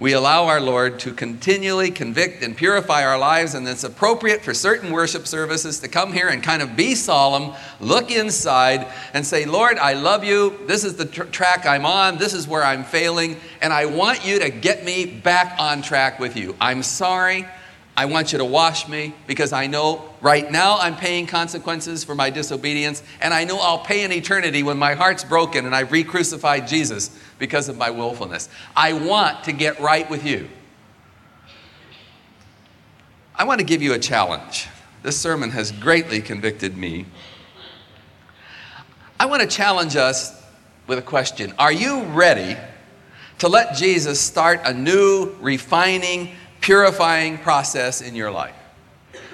we 0.00 0.12
allow 0.12 0.46
our 0.46 0.60
Lord 0.60 1.00
to 1.00 1.12
continually 1.12 1.90
convict 1.90 2.44
and 2.44 2.56
purify 2.56 3.04
our 3.04 3.18
lives, 3.18 3.54
and 3.54 3.66
it's 3.66 3.82
appropriate 3.82 4.42
for 4.42 4.54
certain 4.54 4.92
worship 4.92 5.26
services 5.26 5.80
to 5.80 5.88
come 5.88 6.12
here 6.12 6.28
and 6.28 6.40
kind 6.40 6.62
of 6.62 6.76
be 6.76 6.94
solemn, 6.94 7.52
look 7.80 8.12
inside, 8.12 8.86
and 9.12 9.26
say, 9.26 9.44
Lord, 9.44 9.76
I 9.76 9.94
love 9.94 10.22
you. 10.22 10.56
This 10.66 10.84
is 10.84 10.94
the 10.94 11.04
tr- 11.04 11.24
track 11.24 11.66
I'm 11.66 11.84
on. 11.84 12.16
This 12.16 12.32
is 12.32 12.46
where 12.46 12.62
I'm 12.62 12.84
failing, 12.84 13.38
and 13.60 13.72
I 13.72 13.86
want 13.86 14.24
you 14.24 14.38
to 14.38 14.50
get 14.50 14.84
me 14.84 15.04
back 15.04 15.56
on 15.58 15.82
track 15.82 16.20
with 16.20 16.36
you. 16.36 16.54
I'm 16.60 16.84
sorry. 16.84 17.44
I 17.98 18.04
want 18.04 18.30
you 18.30 18.38
to 18.38 18.44
wash 18.44 18.86
me 18.86 19.12
because 19.26 19.52
I 19.52 19.66
know 19.66 20.08
right 20.20 20.48
now 20.48 20.78
I'm 20.78 20.94
paying 20.94 21.26
consequences 21.26 22.04
for 22.04 22.14
my 22.14 22.30
disobedience, 22.30 23.02
and 23.20 23.34
I 23.34 23.42
know 23.42 23.58
I'll 23.58 23.80
pay 23.80 24.04
in 24.04 24.12
eternity 24.12 24.62
when 24.62 24.78
my 24.78 24.94
heart's 24.94 25.24
broken 25.24 25.66
and 25.66 25.74
I've 25.74 25.90
re 25.90 26.04
crucified 26.04 26.68
Jesus 26.68 27.10
because 27.40 27.68
of 27.68 27.76
my 27.76 27.90
willfulness. 27.90 28.50
I 28.76 28.92
want 28.92 29.42
to 29.46 29.52
get 29.52 29.80
right 29.80 30.08
with 30.08 30.24
you. 30.24 30.48
I 33.34 33.42
want 33.42 33.58
to 33.58 33.66
give 33.66 33.82
you 33.82 33.94
a 33.94 33.98
challenge. 33.98 34.68
This 35.02 35.20
sermon 35.20 35.50
has 35.50 35.72
greatly 35.72 36.20
convicted 36.20 36.76
me. 36.76 37.04
I 39.18 39.26
want 39.26 39.42
to 39.42 39.48
challenge 39.48 39.96
us 39.96 40.40
with 40.86 41.00
a 41.00 41.02
question 41.02 41.52
Are 41.58 41.72
you 41.72 42.04
ready 42.04 42.56
to 43.38 43.48
let 43.48 43.74
Jesus 43.74 44.20
start 44.20 44.60
a 44.64 44.72
new, 44.72 45.34
refining, 45.40 46.36
purifying 46.60 47.38
process 47.38 48.00
in 48.00 48.14
your 48.14 48.30
life? 48.30 48.54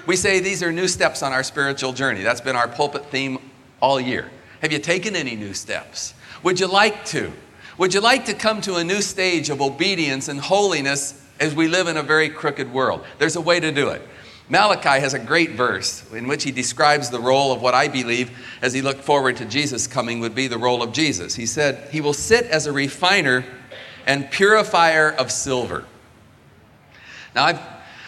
We 0.05 0.15
say 0.15 0.39
these 0.39 0.61
are 0.61 0.71
new 0.71 0.87
steps 0.87 1.23
on 1.23 1.33
our 1.33 1.43
spiritual 1.43 1.93
journey. 1.93 2.21
That's 2.21 2.41
been 2.41 2.55
our 2.55 2.67
pulpit 2.67 3.05
theme 3.07 3.39
all 3.81 3.99
year. 3.99 4.29
Have 4.61 4.71
you 4.71 4.79
taken 4.79 5.15
any 5.15 5.35
new 5.35 5.53
steps? 5.53 6.13
Would 6.43 6.59
you 6.59 6.67
like 6.67 7.05
to? 7.05 7.31
Would 7.77 7.93
you 7.93 8.01
like 8.01 8.25
to 8.25 8.33
come 8.33 8.61
to 8.61 8.75
a 8.75 8.83
new 8.83 9.01
stage 9.01 9.49
of 9.49 9.61
obedience 9.61 10.27
and 10.27 10.39
holiness 10.39 11.21
as 11.39 11.53
we 11.53 11.67
live 11.67 11.87
in 11.87 11.97
a 11.97 12.03
very 12.03 12.29
crooked 12.29 12.71
world? 12.71 13.03
There's 13.17 13.35
a 13.35 13.41
way 13.41 13.59
to 13.59 13.71
do 13.71 13.89
it. 13.89 14.01
Malachi 14.47 15.01
has 15.01 15.15
a 15.15 15.19
great 15.19 15.51
verse 15.51 16.09
in 16.13 16.27
which 16.27 16.43
he 16.43 16.51
describes 16.51 17.09
the 17.09 17.19
role 17.19 17.51
of 17.51 17.61
what 17.61 17.73
I 17.73 17.87
believe, 17.87 18.31
as 18.61 18.73
he 18.73 18.81
looked 18.81 19.01
forward 19.01 19.37
to 19.37 19.45
Jesus 19.45 19.87
coming, 19.87 20.19
would 20.19 20.35
be 20.35 20.47
the 20.47 20.57
role 20.57 20.83
of 20.83 20.93
Jesus. 20.93 21.33
He 21.33 21.47
said, 21.47 21.89
He 21.91 21.99
will 21.99 22.13
sit 22.13 22.45
as 22.45 22.67
a 22.67 22.71
refiner 22.71 23.43
and 24.05 24.29
purifier 24.29 25.11
of 25.11 25.31
silver. 25.31 25.85
Now, 27.35 27.45
I've, 27.45 27.59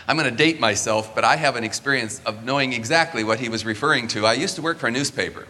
I'm 0.07 0.17
going 0.17 0.29
to 0.29 0.35
date 0.35 0.59
myself, 0.59 1.13
but 1.13 1.25
I 1.25 1.35
have 1.35 1.57
an 1.57 1.65
experience 1.65 2.21
of 2.25 2.45
knowing 2.45 2.71
exactly 2.71 3.25
what 3.25 3.39
he 3.39 3.49
was 3.49 3.65
referring 3.65 4.07
to. 4.09 4.25
I 4.25 4.33
used 4.33 4.55
to 4.55 4.61
work 4.61 4.77
for 4.77 4.87
a 4.87 4.91
newspaper. 4.91 5.45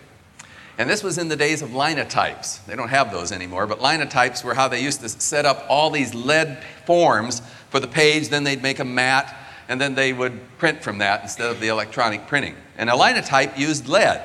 And 0.79 0.89
this 0.89 1.03
was 1.03 1.17
in 1.17 1.27
the 1.27 1.35
days 1.35 1.61
of 1.61 1.73
linotypes. 1.73 2.57
They 2.59 2.75
don't 2.75 2.89
have 2.89 3.11
those 3.11 3.31
anymore, 3.31 3.65
but 3.67 3.81
linotypes 3.81 4.43
were 4.43 4.55
how 4.55 4.67
they 4.67 4.81
used 4.81 5.01
to 5.01 5.09
set 5.09 5.45
up 5.45 5.65
all 5.69 5.89
these 5.89 6.13
lead 6.13 6.63
forms 6.85 7.41
for 7.69 7.79
the 7.79 7.87
page, 7.87 8.29
then 8.29 8.43
they'd 8.43 8.61
make 8.61 8.79
a 8.79 8.85
mat, 8.85 9.35
and 9.69 9.79
then 9.81 9.95
they 9.95 10.13
would 10.13 10.39
print 10.57 10.81
from 10.81 10.99
that 10.99 11.21
instead 11.21 11.49
of 11.49 11.59
the 11.59 11.67
electronic 11.67 12.27
printing. 12.27 12.55
And 12.77 12.89
a 12.89 12.95
linotype 12.95 13.57
used 13.57 13.87
lead. 13.87 14.21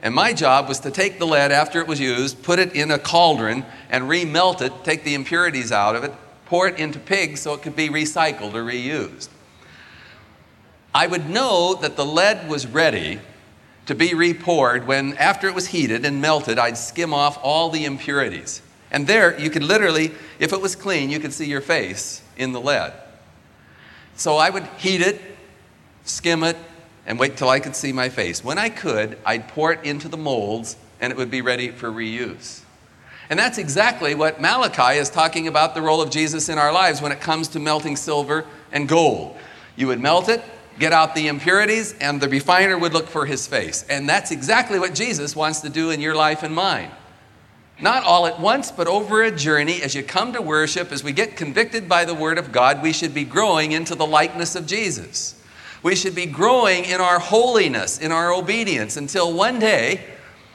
And 0.00 0.14
my 0.14 0.32
job 0.32 0.68
was 0.68 0.80
to 0.80 0.90
take 0.90 1.18
the 1.18 1.26
lead 1.26 1.52
after 1.52 1.80
it 1.80 1.86
was 1.86 2.00
used, 2.00 2.42
put 2.42 2.58
it 2.58 2.74
in 2.74 2.90
a 2.90 2.98
cauldron, 2.98 3.64
and 3.90 4.04
remelt 4.04 4.60
it, 4.60 4.72
take 4.82 5.04
the 5.04 5.14
impurities 5.14 5.70
out 5.70 5.94
of 5.94 6.02
it, 6.02 6.12
pour 6.52 6.68
it 6.68 6.78
into 6.78 6.98
pigs 6.98 7.40
so 7.40 7.54
it 7.54 7.62
could 7.62 7.74
be 7.74 7.88
recycled 7.88 8.52
or 8.52 8.62
reused. 8.62 9.30
I 10.94 11.06
would 11.06 11.30
know 11.30 11.72
that 11.80 11.96
the 11.96 12.04
lead 12.04 12.46
was 12.46 12.66
ready 12.66 13.20
to 13.86 13.94
be 13.94 14.12
repoured 14.12 14.86
when, 14.86 15.16
after 15.16 15.48
it 15.48 15.54
was 15.54 15.68
heated 15.68 16.04
and 16.04 16.20
melted, 16.20 16.58
I'd 16.58 16.76
skim 16.76 17.14
off 17.14 17.38
all 17.42 17.70
the 17.70 17.86
impurities. 17.86 18.60
And 18.90 19.06
there, 19.06 19.40
you 19.40 19.48
could 19.48 19.62
literally, 19.62 20.12
if 20.38 20.52
it 20.52 20.60
was 20.60 20.76
clean, 20.76 21.08
you 21.08 21.20
could 21.20 21.32
see 21.32 21.46
your 21.46 21.62
face 21.62 22.20
in 22.36 22.52
the 22.52 22.60
lead. 22.60 22.92
So 24.16 24.36
I 24.36 24.50
would 24.50 24.66
heat 24.76 25.00
it, 25.00 25.22
skim 26.04 26.42
it, 26.42 26.58
and 27.06 27.18
wait 27.18 27.38
till 27.38 27.48
I 27.48 27.60
could 27.60 27.74
see 27.74 27.94
my 27.94 28.10
face. 28.10 28.44
When 28.44 28.58
I 28.58 28.68
could, 28.68 29.16
I'd 29.24 29.48
pour 29.48 29.72
it 29.72 29.82
into 29.84 30.06
the 30.06 30.18
molds 30.18 30.76
and 31.00 31.10
it 31.10 31.16
would 31.16 31.30
be 31.30 31.40
ready 31.40 31.70
for 31.70 31.90
reuse. 31.90 32.61
And 33.32 33.38
that's 33.38 33.56
exactly 33.56 34.14
what 34.14 34.42
Malachi 34.42 34.98
is 34.98 35.08
talking 35.08 35.48
about 35.48 35.74
the 35.74 35.80
role 35.80 36.02
of 36.02 36.10
Jesus 36.10 36.50
in 36.50 36.58
our 36.58 36.70
lives 36.70 37.00
when 37.00 37.12
it 37.12 37.20
comes 37.22 37.48
to 37.48 37.58
melting 37.58 37.96
silver 37.96 38.44
and 38.72 38.86
gold. 38.86 39.34
You 39.74 39.86
would 39.86 40.00
melt 40.00 40.28
it, 40.28 40.42
get 40.78 40.92
out 40.92 41.14
the 41.14 41.28
impurities, 41.28 41.94
and 41.98 42.20
the 42.20 42.28
refiner 42.28 42.76
would 42.76 42.92
look 42.92 43.06
for 43.06 43.24
his 43.24 43.46
face. 43.46 43.86
And 43.88 44.06
that's 44.06 44.32
exactly 44.32 44.78
what 44.78 44.94
Jesus 44.94 45.34
wants 45.34 45.62
to 45.62 45.70
do 45.70 45.88
in 45.88 45.98
your 45.98 46.14
life 46.14 46.42
and 46.42 46.54
mine. 46.54 46.90
Not 47.80 48.04
all 48.04 48.26
at 48.26 48.38
once, 48.38 48.70
but 48.70 48.86
over 48.86 49.22
a 49.22 49.30
journey. 49.34 49.80
As 49.82 49.94
you 49.94 50.02
come 50.02 50.34
to 50.34 50.42
worship, 50.42 50.92
as 50.92 51.02
we 51.02 51.12
get 51.12 51.34
convicted 51.34 51.88
by 51.88 52.04
the 52.04 52.12
Word 52.12 52.36
of 52.36 52.52
God, 52.52 52.82
we 52.82 52.92
should 52.92 53.14
be 53.14 53.24
growing 53.24 53.72
into 53.72 53.94
the 53.94 54.06
likeness 54.06 54.54
of 54.56 54.66
Jesus. 54.66 55.42
We 55.82 55.96
should 55.96 56.14
be 56.14 56.26
growing 56.26 56.84
in 56.84 57.00
our 57.00 57.18
holiness, 57.18 57.98
in 57.98 58.12
our 58.12 58.30
obedience, 58.30 58.98
until 58.98 59.32
one 59.32 59.58
day 59.58 60.04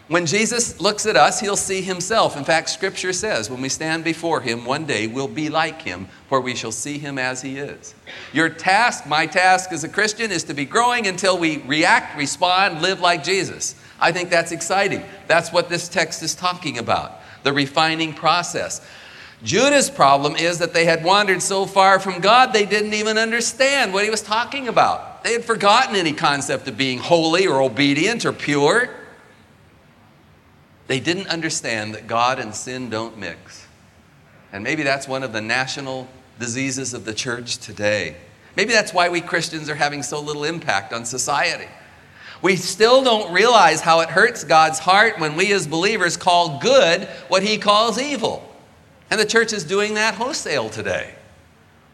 when 0.07 0.25
Jesus 0.25 0.79
looks 0.79 1.05
at 1.05 1.17
us, 1.17 1.39
he'll 1.39 1.57
see 1.57 1.81
himself. 1.81 2.37
In 2.37 2.45
fact, 2.45 2.69
Scripture 2.69 3.11
says 3.11 3.49
when 3.49 3.61
we 3.61 3.67
stand 3.67 4.03
before 4.03 4.39
him, 4.39 4.63
one 4.63 4.85
day 4.85 5.07
we'll 5.07 5.27
be 5.27 5.49
like 5.49 5.81
him, 5.81 6.07
for 6.29 6.39
we 6.39 6.55
shall 6.55 6.71
see 6.71 6.97
him 6.97 7.17
as 7.17 7.41
he 7.41 7.57
is. 7.57 7.93
Your 8.31 8.47
task, 8.47 9.05
my 9.05 9.25
task 9.25 9.73
as 9.73 9.83
a 9.83 9.89
Christian, 9.89 10.31
is 10.31 10.45
to 10.45 10.53
be 10.53 10.63
growing 10.63 11.07
until 11.07 11.37
we 11.37 11.57
react, 11.59 12.17
respond, 12.17 12.81
live 12.81 13.01
like 13.01 13.23
Jesus. 13.23 13.75
I 13.99 14.11
think 14.11 14.29
that's 14.29 14.53
exciting. 14.53 15.03
That's 15.27 15.51
what 15.51 15.67
this 15.67 15.89
text 15.89 16.23
is 16.23 16.35
talking 16.35 16.77
about 16.77 17.21
the 17.43 17.53
refining 17.53 18.13
process. 18.13 18.81
Judah's 19.43 19.89
problem 19.89 20.35
is 20.35 20.59
that 20.59 20.73
they 20.73 20.85
had 20.85 21.03
wandered 21.03 21.41
so 21.41 21.65
far 21.65 21.99
from 21.99 22.19
God, 22.19 22.51
they 22.51 22.65
didn't 22.65 22.93
even 22.93 23.17
understand 23.17 23.93
what 23.93 24.03
he 24.03 24.09
was 24.09 24.21
talking 24.21 24.67
about. 24.67 25.23
They 25.23 25.33
had 25.33 25.45
forgotten 25.45 25.95
any 25.95 26.11
concept 26.11 26.67
of 26.67 26.75
being 26.75 26.97
holy 26.97 27.47
or 27.47 27.61
obedient 27.61 28.25
or 28.25 28.33
pure. 28.33 28.89
They 30.87 30.99
didn't 30.99 31.27
understand 31.27 31.93
that 31.93 32.07
God 32.07 32.39
and 32.39 32.55
sin 32.55 32.89
don't 32.89 33.17
mix. 33.17 33.67
And 34.51 34.63
maybe 34.63 34.83
that's 34.83 35.07
one 35.07 35.23
of 35.23 35.33
the 35.33 35.41
national 35.41 36.07
diseases 36.39 36.93
of 36.93 37.05
the 37.05 37.13
church 37.13 37.57
today. 37.57 38.15
Maybe 38.55 38.71
that's 38.71 38.93
why 38.93 39.09
we 39.09 39.21
Christians 39.21 39.69
are 39.69 39.75
having 39.75 40.01
so 40.01 40.19
little 40.19 40.43
impact 40.43 40.93
on 40.93 41.05
society. 41.05 41.67
We 42.41 42.55
still 42.55 43.03
don't 43.03 43.33
realize 43.33 43.81
how 43.81 43.99
it 43.99 44.09
hurts 44.09 44.43
God's 44.43 44.79
heart 44.79 45.19
when 45.19 45.35
we 45.35 45.51
as 45.53 45.67
believers 45.67 46.17
call 46.17 46.59
good 46.59 47.03
what 47.27 47.43
he 47.43 47.57
calls 47.57 47.99
evil. 47.99 48.43
And 49.09 49.19
the 49.19 49.25
church 49.25 49.53
is 49.53 49.63
doing 49.63 49.95
that 49.95 50.15
wholesale 50.15 50.69
today. 50.69 51.13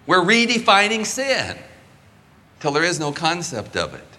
We're 0.06 0.22
redefining 0.24 1.06
sin 1.06 1.58
till 2.60 2.72
there 2.72 2.84
is 2.84 3.00
no 3.00 3.12
concept 3.12 3.78
of 3.78 3.94
it. 3.94 4.13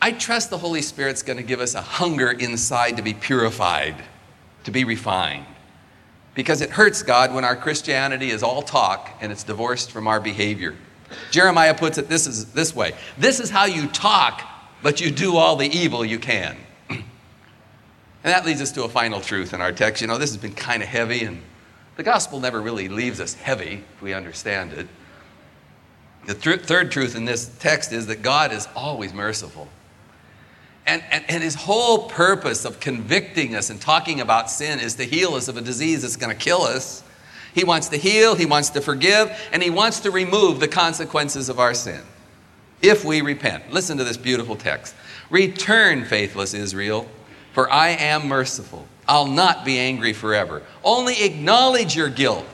I 0.00 0.12
trust 0.12 0.50
the 0.50 0.58
Holy 0.58 0.82
Spirit's 0.82 1.22
going 1.22 1.38
to 1.38 1.42
give 1.42 1.60
us 1.60 1.74
a 1.74 1.82
hunger 1.82 2.30
inside 2.30 2.96
to 2.96 3.02
be 3.02 3.14
purified, 3.14 3.96
to 4.64 4.70
be 4.70 4.84
refined. 4.84 5.46
Because 6.34 6.60
it 6.60 6.70
hurts 6.70 7.02
God 7.02 7.34
when 7.34 7.44
our 7.44 7.56
Christianity 7.56 8.30
is 8.30 8.42
all 8.44 8.62
talk 8.62 9.10
and 9.20 9.32
it's 9.32 9.42
divorced 9.42 9.90
from 9.90 10.06
our 10.06 10.20
behavior. 10.20 10.76
Jeremiah 11.30 11.74
puts 11.74 11.98
it 11.98 12.08
this, 12.08 12.26
is, 12.26 12.52
this 12.52 12.76
way 12.76 12.92
This 13.16 13.40
is 13.40 13.50
how 13.50 13.64
you 13.64 13.88
talk, 13.88 14.42
but 14.82 15.00
you 15.00 15.10
do 15.10 15.36
all 15.36 15.56
the 15.56 15.66
evil 15.66 16.04
you 16.04 16.18
can. 16.18 16.56
and 16.90 17.02
that 18.22 18.46
leads 18.46 18.60
us 18.60 18.70
to 18.72 18.84
a 18.84 18.88
final 18.88 19.20
truth 19.20 19.52
in 19.52 19.60
our 19.60 19.72
text. 19.72 20.00
You 20.00 20.06
know, 20.06 20.18
this 20.18 20.30
has 20.30 20.36
been 20.36 20.54
kind 20.54 20.82
of 20.82 20.88
heavy, 20.88 21.24
and 21.24 21.42
the 21.96 22.04
gospel 22.04 22.38
never 22.38 22.60
really 22.60 22.88
leaves 22.88 23.20
us 23.20 23.34
heavy 23.34 23.82
if 23.96 24.02
we 24.02 24.14
understand 24.14 24.72
it. 24.74 24.86
The 26.26 26.34
th- 26.34 26.60
third 26.60 26.92
truth 26.92 27.16
in 27.16 27.24
this 27.24 27.48
text 27.58 27.92
is 27.92 28.06
that 28.06 28.22
God 28.22 28.52
is 28.52 28.68
always 28.76 29.12
merciful. 29.12 29.66
And, 30.88 31.02
and, 31.10 31.24
and, 31.28 31.42
his 31.42 31.54
whole 31.54 32.08
purpose 32.08 32.64
of 32.64 32.80
convicting 32.80 33.54
us 33.54 33.68
and 33.68 33.78
talking 33.78 34.22
about 34.22 34.50
sin 34.50 34.80
is 34.80 34.94
to 34.94 35.04
heal 35.04 35.34
us 35.34 35.46
of 35.46 35.58
a 35.58 35.60
disease 35.60 36.00
that's 36.00 36.16
going 36.16 36.34
to 36.34 36.44
kill 36.44 36.62
us. 36.62 37.02
He 37.54 37.62
wants 37.62 37.90
to 37.90 37.98
heal, 37.98 38.34
he 38.34 38.46
wants 38.46 38.70
to 38.70 38.80
forgive, 38.80 39.30
and 39.52 39.62
he 39.62 39.68
wants 39.68 40.00
to 40.00 40.10
remove 40.10 40.60
the 40.60 40.68
consequences 40.68 41.50
of 41.50 41.60
our 41.60 41.74
sin 41.74 42.00
if 42.80 43.04
we 43.04 43.20
repent. 43.20 43.70
Listen 43.70 43.98
to 43.98 44.04
this 44.04 44.16
beautiful 44.16 44.56
text 44.56 44.94
Return, 45.28 46.06
faithless 46.06 46.54
Israel, 46.54 47.06
for 47.52 47.70
I 47.70 47.88
am 47.90 48.26
merciful. 48.26 48.86
I'll 49.06 49.26
not 49.26 49.66
be 49.66 49.78
angry 49.78 50.14
forever. 50.14 50.62
Only 50.82 51.22
acknowledge 51.22 51.96
your 51.96 52.08
guilt. 52.08 52.46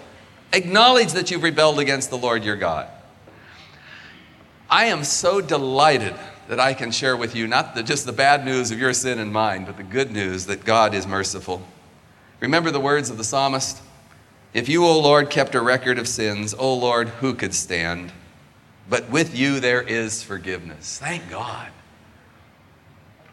Acknowledge 0.52 1.12
that 1.12 1.30
you've 1.30 1.42
rebelled 1.42 1.78
against 1.78 2.10
the 2.10 2.18
Lord 2.18 2.44
your 2.44 2.56
God. 2.56 2.88
I 4.68 4.86
am 4.86 5.04
so 5.04 5.40
delighted 5.40 6.14
that 6.48 6.60
I 6.60 6.74
can 6.74 6.90
share 6.90 7.16
with 7.16 7.34
you 7.34 7.46
not 7.46 7.74
the, 7.74 7.82
just 7.82 8.06
the 8.06 8.12
bad 8.12 8.44
news 8.44 8.70
of 8.70 8.78
your 8.78 8.92
sin 8.92 9.18
and 9.18 9.32
mine, 9.32 9.64
but 9.64 9.76
the 9.76 9.82
good 9.82 10.10
news 10.10 10.46
that 10.46 10.64
God 10.64 10.94
is 10.94 11.06
merciful. 11.06 11.62
Remember 12.40 12.70
the 12.70 12.80
words 12.80 13.10
of 13.10 13.16
the 13.16 13.24
psalmist? 13.24 13.80
If 14.52 14.68
you, 14.68 14.84
O 14.84 15.00
Lord, 15.00 15.30
kept 15.30 15.54
a 15.54 15.60
record 15.60 15.98
of 15.98 16.06
sins, 16.06 16.54
O 16.54 16.74
Lord, 16.74 17.08
who 17.08 17.34
could 17.34 17.54
stand? 17.54 18.12
But 18.88 19.10
with 19.10 19.36
you 19.36 19.60
there 19.60 19.82
is 19.82 20.22
forgiveness. 20.22 20.98
Thank 20.98 21.28
God. 21.30 21.68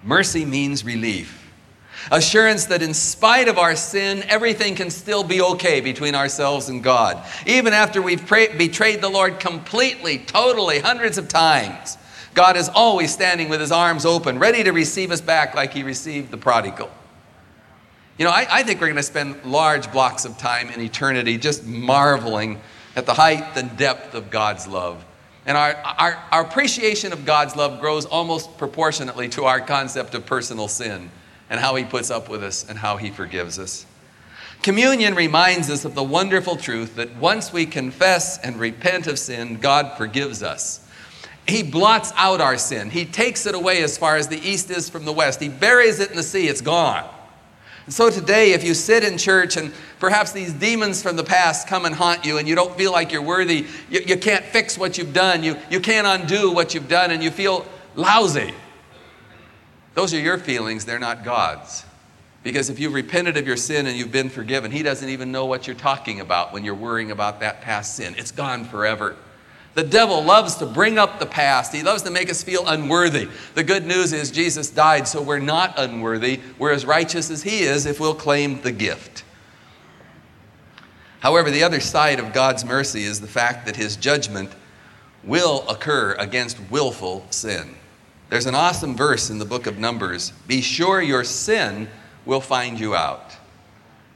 Mercy 0.04 0.46
means 0.46 0.84
relief. 0.84 1.38
Assurance 2.10 2.66
that 2.66 2.82
in 2.82 2.94
spite 2.96 3.48
of 3.48 3.60
our 3.60 3.76
sin, 3.76 4.24
everything 4.28 4.74
can 4.74 4.90
still 4.90 5.24
be 5.24 5.42
okay 5.42 5.82
between 5.82 6.16
ourselves 6.16 6.70
and 6.70 6.84
God. 6.84 7.24
Even 7.46 7.74
after 7.74 8.02
we've 8.02 8.28
betrayed 8.28 9.02
the 9.02 9.10
Lord 9.10 9.40
completely, 9.40 10.18
totally, 10.18 10.80
hundreds 10.80 11.20
of 11.20 11.28
times, 11.28 11.98
God 12.34 12.56
is 12.56 12.70
always 12.70 13.12
standing 13.12 13.50
with 13.50 13.60
his 13.60 13.72
arms 13.72 14.06
open, 14.06 14.40
ready 14.40 14.64
to 14.64 14.72
receive 14.72 15.12
us 15.12 15.22
back 15.22 15.54
like 15.54 15.74
he 15.74 15.84
received 15.84 16.32
the 16.32 16.38
prodigal. 16.38 16.90
You 18.18 18.26
know, 18.26 18.32
I, 18.32 18.48
I 18.50 18.64
think 18.64 18.80
we're 18.80 18.88
going 18.88 18.98
to 18.98 19.04
spend 19.04 19.44
large 19.44 19.92
blocks 19.92 20.26
of 20.26 20.38
time 20.38 20.70
in 20.70 20.80
eternity 20.80 21.38
just 21.38 21.66
marveling 21.66 22.62
at 22.96 23.06
the 23.06 23.14
height 23.14 23.58
and 23.58 23.76
depth 23.78 24.14
of 24.14 24.30
God's 24.30 24.68
love. 24.68 25.04
And 25.46 25.58
our, 25.58 25.74
our, 25.74 26.24
our 26.32 26.42
appreciation 26.44 27.14
of 27.14 27.26
God's 27.26 27.56
love 27.56 27.80
grows 27.80 28.06
almost 28.06 28.58
proportionately 28.58 29.28
to 29.30 29.46
our 29.46 29.60
concept 29.60 30.14
of 30.14 30.26
personal 30.26 30.68
sin 30.68 31.10
and 31.50 31.60
how 31.60 31.76
he 31.76 31.84
puts 31.84 32.12
up 32.12 32.30
with 32.30 32.44
us 32.44 32.68
and 32.70 32.78
how 32.78 32.98
he 32.98 33.10
forgives 33.10 33.58
us. 33.58 33.86
Communion 34.62 35.16
reminds 35.16 35.72
us 35.72 35.86
of 35.86 35.96
the 35.96 36.04
wonderful 36.04 36.56
truth 36.56 36.96
that 36.96 37.16
once 37.16 37.52
we 37.52 37.66
confess 37.66 38.38
and 38.38 38.58
repent 38.58 39.08
of 39.08 39.18
sin, 39.18 39.56
God 39.56 39.98
forgives 39.98 40.44
us. 40.44 40.81
He 41.52 41.64
blots 41.64 42.14
out 42.16 42.40
our 42.40 42.58
sin. 42.58 42.90
He 42.90 43.06
takes 43.06 43.46
it 43.46 43.54
away 43.54 43.84
as 43.84 43.98
far 43.98 44.16
as 44.16 44.28
the 44.28 44.40
east 44.40 44.72
is 44.72 44.90
from 44.90 45.06
the 45.06 45.12
west. 45.12 45.42
He 45.42 45.50
buries 45.50 46.00
it 46.00 46.10
in 46.10 46.16
the 46.16 46.24
sea, 46.24 46.48
it's 46.48 46.62
gone. 46.62 47.08
And 47.86 47.94
so 47.94 48.10
today, 48.10 48.54
if 48.54 48.64
you 48.64 48.74
sit 48.74 49.04
in 49.04 49.18
church 49.18 49.58
and 49.58 49.74
perhaps 50.00 50.32
these 50.32 50.54
demons 50.54 51.04
from 51.04 51.16
the 51.16 51.24
past 51.24 51.68
come 51.68 51.86
and 51.86 51.94
haunt 51.94 52.26
you 52.26 52.38
and 52.38 52.48
you 52.48 52.56
don't 52.56 52.78
feel 52.78 52.92
like 52.92 53.12
you're 53.12 53.22
worthy, 53.22 53.66
you, 53.90 54.02
you 54.06 54.18
can't 54.18 54.46
fix 54.46 54.78
what 54.78 54.98
you've 54.98 55.14
done, 55.14 55.44
you, 55.44 55.58
you 55.70 55.80
can't 55.80 56.08
undo 56.08 56.52
what 56.52 56.74
you've 56.74 56.88
done, 56.88 57.12
and 57.12 57.22
you 57.24 57.32
feel 57.32 57.66
lousy, 57.96 58.54
those 59.94 60.14
are 60.14 60.20
your 60.20 60.38
feelings, 60.38 60.86
they're 60.86 61.00
not 61.00 61.24
God's. 61.26 61.84
Because 62.44 62.70
if 62.70 62.80
you've 62.80 62.94
repented 62.94 63.36
of 63.36 63.46
your 63.46 63.58
sin 63.58 63.88
and 63.88 63.98
you've 63.98 64.12
been 64.12 64.30
forgiven, 64.30 64.72
He 64.72 64.84
doesn't 64.84 65.10
even 65.10 65.32
know 65.32 65.46
what 65.46 65.68
you're 65.68 65.76
talking 65.76 66.22
about 66.22 66.54
when 66.54 66.64
you're 66.64 66.76
worrying 66.76 67.12
about 67.12 67.42
that 67.42 67.62
past 67.62 67.96
sin. 67.96 68.16
It's 68.18 68.32
gone 68.32 68.64
forever. 68.64 69.18
The 69.74 69.84
devil 69.84 70.24
loves 70.24 70.56
to 70.56 70.66
bring 70.66 70.98
up 70.98 71.20
the 71.20 71.26
past. 71.26 71.74
He 71.74 71.82
loves 71.82 72.04
to 72.04 72.12
make 72.12 72.30
us 72.30 72.44
feel 72.44 72.68
unworthy. 72.68 73.30
The 73.56 73.64
good 73.64 73.86
news 73.86 74.12
is 74.12 74.30
Jesus 74.30 74.70
died, 74.70 75.08
so 75.08 75.22
we're 75.22 75.40
not 75.40 75.80
unworthy. 75.80 76.42
We're 76.58 76.74
as 76.74 76.86
righteous 76.86 77.32
as 77.32 77.44
He 77.44 77.62
is 77.62 77.86
if 77.86 78.00
we'll 78.00 78.16
claim 78.16 78.62
the 78.62 78.74
gift. 78.74 79.24
However, 81.22 81.52
the 81.52 81.64
other 81.64 81.80
side 81.80 82.20
of 82.20 82.34
God's 82.34 82.66
mercy 82.66 83.04
is 83.04 83.22
the 83.22 83.28
fact 83.28 83.66
that 83.66 83.78
His 83.78 83.96
judgment 83.96 84.52
will 85.24 85.68
occur 85.70 86.16
against 86.20 86.60
willful 86.70 87.26
sin. 87.30 87.76
There's 88.30 88.48
an 88.48 88.56
awesome 88.56 88.96
verse 88.96 89.30
in 89.30 89.38
the 89.38 89.46
book 89.46 89.68
of 89.68 89.78
Numbers 89.78 90.32
Be 90.48 90.62
sure 90.62 91.02
your 91.02 91.24
sin 91.24 91.88
will 92.26 92.42
find 92.42 92.80
you 92.80 92.96
out. 92.96 93.38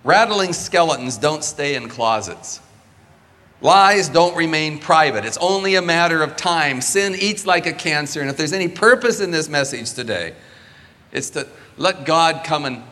Rattling 0.04 0.54
skeletons 0.54 1.18
don't 1.18 1.44
stay 1.44 1.76
in 1.76 1.88
closets. 1.88 2.60
Lies 3.62 4.10
don't 4.10 4.36
remain 4.36 4.80
private. 4.80 5.26
It's 5.26 5.38
only 5.38 5.76
a 5.76 5.82
matter 5.82 6.22
of 6.22 6.36
time. 6.36 6.82
Sin 6.82 7.16
eats 7.18 7.46
like 7.46 7.66
a 7.66 7.74
cancer. 7.74 8.22
And 8.22 8.30
if 8.30 8.38
there's 8.38 8.54
any 8.54 8.68
purpose 8.68 9.22
in 9.22 9.32
this 9.32 9.50
message 9.50 9.94
today, 9.94 10.34
it's 11.12 11.30
to 11.32 11.48
let 11.78 12.06
God 12.06 12.44
come 12.44 12.66
and 12.66 12.84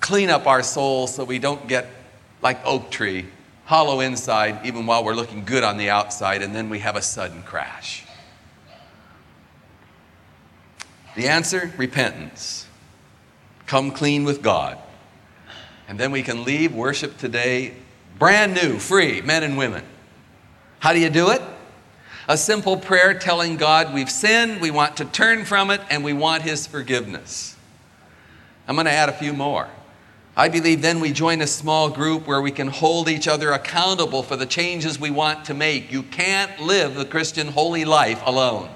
clean 0.00 0.30
up 0.30 0.46
our 0.46 0.62
souls 0.62 1.14
so 1.14 1.24
we 1.24 1.38
don't 1.38 1.66
get 1.68 1.86
like 2.42 2.64
oak 2.64 2.90
tree, 2.90 3.26
hollow 3.64 4.00
inside, 4.00 4.64
even 4.66 4.86
while 4.86 5.04
we're 5.04 5.14
looking 5.14 5.44
good 5.44 5.64
on 5.64 5.76
the 5.76 5.90
outside, 5.90 6.42
and 6.42 6.54
then 6.54 6.68
we 6.68 6.80
have 6.80 6.96
a 6.96 7.02
sudden 7.02 7.42
crash. 7.42 8.04
The 11.16 11.28
answer 11.28 11.72
repentance. 11.76 12.66
Come 13.66 13.90
clean 13.90 14.24
with 14.24 14.42
God. 14.42 14.78
And 15.88 15.98
then 15.98 16.12
we 16.12 16.22
can 16.22 16.44
leave 16.44 16.74
worship 16.74 17.18
today 17.18 17.74
brand 18.18 18.54
new, 18.54 18.78
free, 18.78 19.20
men 19.20 19.42
and 19.42 19.56
women. 19.56 19.84
How 20.80 20.92
do 20.92 21.00
you 21.00 21.10
do 21.10 21.30
it? 21.30 21.42
A 22.28 22.36
simple 22.36 22.76
prayer 22.76 23.14
telling 23.14 23.56
God 23.56 23.94
we've 23.94 24.10
sinned, 24.10 24.60
we 24.60 24.70
want 24.70 24.98
to 24.98 25.06
turn 25.06 25.44
from 25.44 25.70
it, 25.70 25.80
and 25.90 26.04
we 26.04 26.12
want 26.12 26.42
His 26.42 26.66
forgiveness. 26.66 27.56
I'm 28.68 28.76
going 28.76 28.84
to 28.84 28.92
add 28.92 29.08
a 29.08 29.12
few 29.12 29.32
more. 29.32 29.66
I 30.36 30.48
believe 30.48 30.82
then 30.82 31.00
we 31.00 31.10
join 31.10 31.40
a 31.40 31.46
small 31.46 31.90
group 31.90 32.26
where 32.26 32.40
we 32.40 32.52
can 32.52 32.68
hold 32.68 33.08
each 33.08 33.26
other 33.26 33.52
accountable 33.52 34.22
for 34.22 34.36
the 34.36 34.46
changes 34.46 35.00
we 35.00 35.10
want 35.10 35.46
to 35.46 35.54
make. 35.54 35.90
You 35.90 36.02
can't 36.04 36.60
live 36.60 36.94
the 36.94 37.06
Christian 37.06 37.48
holy 37.48 37.84
life 37.84 38.20
alone. 38.24 38.68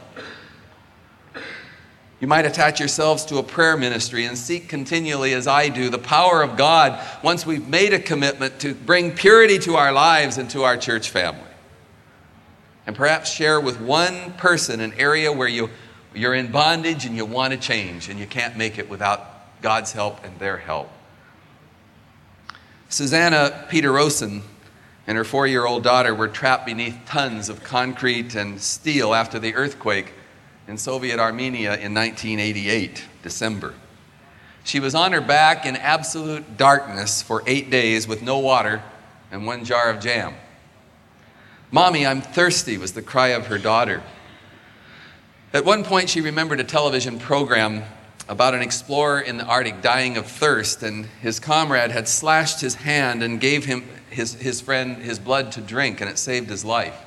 You 2.20 2.26
might 2.26 2.46
attach 2.46 2.80
yourselves 2.80 3.24
to 3.26 3.36
a 3.36 3.42
prayer 3.42 3.76
ministry 3.76 4.24
and 4.24 4.36
seek 4.38 4.68
continually, 4.68 5.34
as 5.34 5.46
I 5.46 5.68
do, 5.68 5.90
the 5.90 5.98
power 5.98 6.42
of 6.42 6.56
God 6.56 6.98
once 7.22 7.44
we've 7.44 7.68
made 7.68 7.92
a 7.92 7.98
commitment 7.98 8.58
to 8.60 8.74
bring 8.74 9.12
purity 9.12 9.58
to 9.60 9.76
our 9.76 9.92
lives 9.92 10.38
and 10.38 10.48
to 10.50 10.62
our 10.62 10.76
church 10.76 11.10
family 11.10 11.51
and 12.86 12.96
perhaps 12.96 13.32
share 13.32 13.60
with 13.60 13.80
one 13.80 14.32
person 14.34 14.80
an 14.80 14.92
area 14.94 15.32
where 15.32 15.48
you, 15.48 15.70
you're 16.14 16.34
in 16.34 16.50
bondage 16.50 17.04
and 17.04 17.16
you 17.16 17.24
want 17.24 17.52
to 17.52 17.58
change 17.58 18.08
and 18.08 18.18
you 18.18 18.26
can't 18.26 18.56
make 18.56 18.78
it 18.78 18.88
without 18.88 19.60
God's 19.62 19.92
help 19.92 20.24
and 20.24 20.38
their 20.38 20.56
help. 20.56 20.90
Susanna 22.88 23.66
Peterson 23.68 24.42
and 25.06 25.16
her 25.16 25.24
four 25.24 25.46
year 25.46 25.66
old 25.66 25.82
daughter 25.82 26.14
were 26.14 26.28
trapped 26.28 26.66
beneath 26.66 26.98
tons 27.06 27.48
of 27.48 27.64
concrete 27.64 28.34
and 28.34 28.60
steel 28.60 29.14
after 29.14 29.38
the 29.38 29.54
earthquake 29.54 30.12
in 30.68 30.76
Soviet 30.76 31.18
Armenia 31.18 31.74
in 31.74 31.94
1988, 31.94 33.04
December. 33.22 33.74
She 34.64 34.78
was 34.78 34.94
on 34.94 35.12
her 35.12 35.20
back 35.20 35.66
in 35.66 35.76
absolute 35.76 36.56
darkness 36.56 37.20
for 37.20 37.42
eight 37.46 37.70
days 37.70 38.06
with 38.06 38.22
no 38.22 38.38
water 38.38 38.82
and 39.32 39.46
one 39.46 39.64
jar 39.64 39.90
of 39.90 40.00
jam. 40.00 40.34
Mommy, 41.74 42.06
I'm 42.06 42.20
thirsty, 42.20 42.76
was 42.76 42.92
the 42.92 43.00
cry 43.00 43.28
of 43.28 43.46
her 43.46 43.56
daughter. 43.56 44.02
At 45.54 45.64
one 45.64 45.84
point, 45.84 46.10
she 46.10 46.20
remembered 46.20 46.60
a 46.60 46.64
television 46.64 47.18
program 47.18 47.82
about 48.28 48.52
an 48.52 48.60
explorer 48.60 49.22
in 49.22 49.38
the 49.38 49.46
Arctic 49.46 49.80
dying 49.80 50.18
of 50.18 50.26
thirst, 50.26 50.82
and 50.82 51.06
his 51.22 51.40
comrade 51.40 51.90
had 51.90 52.08
slashed 52.08 52.60
his 52.60 52.74
hand 52.74 53.22
and 53.22 53.40
gave 53.40 53.64
him 53.64 53.88
his, 54.10 54.34
his 54.34 54.60
friend 54.60 54.98
his 54.98 55.18
blood 55.18 55.50
to 55.52 55.62
drink, 55.62 56.02
and 56.02 56.10
it 56.10 56.18
saved 56.18 56.50
his 56.50 56.62
life. 56.62 57.06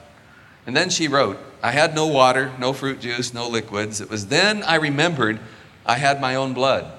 And 0.65 0.75
then 0.75 0.89
she 0.89 1.07
wrote, 1.07 1.37
I 1.61 1.69
had 1.69 1.93
no 1.93 2.07
water, 2.07 2.51
no 2.57 2.73
fruit 2.73 2.99
juice, 2.99 3.35
no 3.35 3.47
liquids. 3.47 4.01
It 4.01 4.09
was 4.09 4.25
then 4.27 4.63
I 4.63 4.75
remembered 4.77 5.39
I 5.85 5.99
had 5.99 6.19
my 6.19 6.33
own 6.33 6.55
blood. 6.55 6.91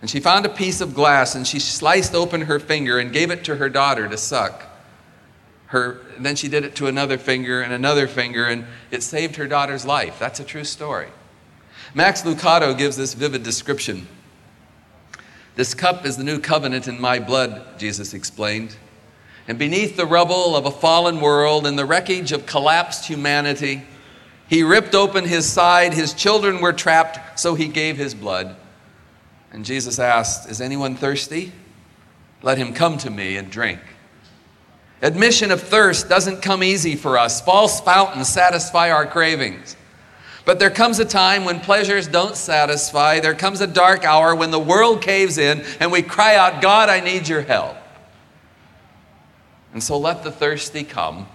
And 0.00 0.10
she 0.10 0.18
found 0.18 0.44
a 0.44 0.48
piece 0.48 0.80
of 0.80 0.92
glass 0.92 1.36
and 1.36 1.46
she 1.46 1.60
sliced 1.60 2.16
open 2.16 2.42
her 2.42 2.58
finger 2.58 2.98
and 2.98 3.12
gave 3.12 3.30
it 3.30 3.44
to 3.44 3.56
her 3.56 3.68
daughter 3.68 4.08
to 4.08 4.16
suck 4.16 4.67
her 5.68 6.00
then 6.18 6.34
she 6.34 6.48
did 6.48 6.64
it 6.64 6.74
to 6.76 6.86
another 6.86 7.18
finger 7.18 7.60
and 7.60 7.72
another 7.72 8.06
finger 8.06 8.44
and 8.46 8.64
it 8.90 9.02
saved 9.02 9.36
her 9.36 9.46
daughter's 9.46 9.84
life. 9.84 10.18
That's 10.18 10.40
a 10.40 10.44
true 10.44 10.64
story. 10.64 11.08
Max 11.94 12.22
lucado 12.22 12.76
gives 12.76 12.96
this 12.96 13.14
vivid 13.14 13.42
description. 13.42 14.08
This 15.56 15.74
cup 15.74 16.06
is 16.06 16.16
the 16.16 16.24
new 16.24 16.38
covenant 16.38 16.88
in 16.88 17.00
my 17.00 17.18
blood 17.18 17.78
jesus 17.78 18.14
explained. 18.14 18.76
And 19.46 19.58
beneath 19.58 19.96
the 19.96 20.06
rubble 20.06 20.56
of 20.56 20.66
a 20.66 20.70
fallen 20.70 21.20
world 21.20 21.66
and 21.66 21.78
the 21.78 21.86
wreckage 21.86 22.32
of 22.32 22.46
collapsed 22.46 23.06
humanity 23.06 23.82
he 24.48 24.62
ripped 24.62 24.94
open 24.94 25.24
his 25.24 25.44
side 25.50 25.92
his 25.92 26.14
children 26.14 26.62
were 26.62 26.72
trapped 26.72 27.38
so 27.38 27.54
he 27.54 27.68
gave 27.68 27.98
his 27.98 28.14
blood. 28.14 28.56
And 29.52 29.66
jesus 29.66 29.98
asked 29.98 30.48
is 30.48 30.62
anyone 30.62 30.94
thirsty? 30.94 31.52
Let 32.40 32.56
him 32.56 32.72
come 32.72 32.96
to 32.98 33.10
me 33.10 33.36
and 33.36 33.50
drink 33.50 33.80
Admission 35.00 35.50
of 35.50 35.62
thirst 35.62 36.08
doesn't 36.08 36.42
come 36.42 36.62
easy 36.62 36.96
for 36.96 37.18
us. 37.18 37.40
False 37.40 37.80
fountains 37.80 38.28
satisfy 38.28 38.90
our 38.90 39.06
cravings. 39.06 39.76
But 40.44 40.58
there 40.58 40.70
comes 40.70 40.98
a 40.98 41.04
time 41.04 41.44
when 41.44 41.60
pleasures 41.60 42.08
don't 42.08 42.34
satisfy. 42.34 43.20
There 43.20 43.34
comes 43.34 43.60
a 43.60 43.66
dark 43.66 44.04
hour 44.04 44.34
when 44.34 44.50
the 44.50 44.58
world 44.58 45.02
caves 45.02 45.38
in 45.38 45.62
and 45.78 45.92
we 45.92 46.02
cry 46.02 46.36
out, 46.36 46.62
God, 46.62 46.88
I 46.88 47.00
need 47.00 47.28
your 47.28 47.42
help. 47.42 47.76
And 49.72 49.82
so 49.82 49.98
let 49.98 50.24
the 50.24 50.32
thirsty 50.32 50.82
come. 50.82 51.28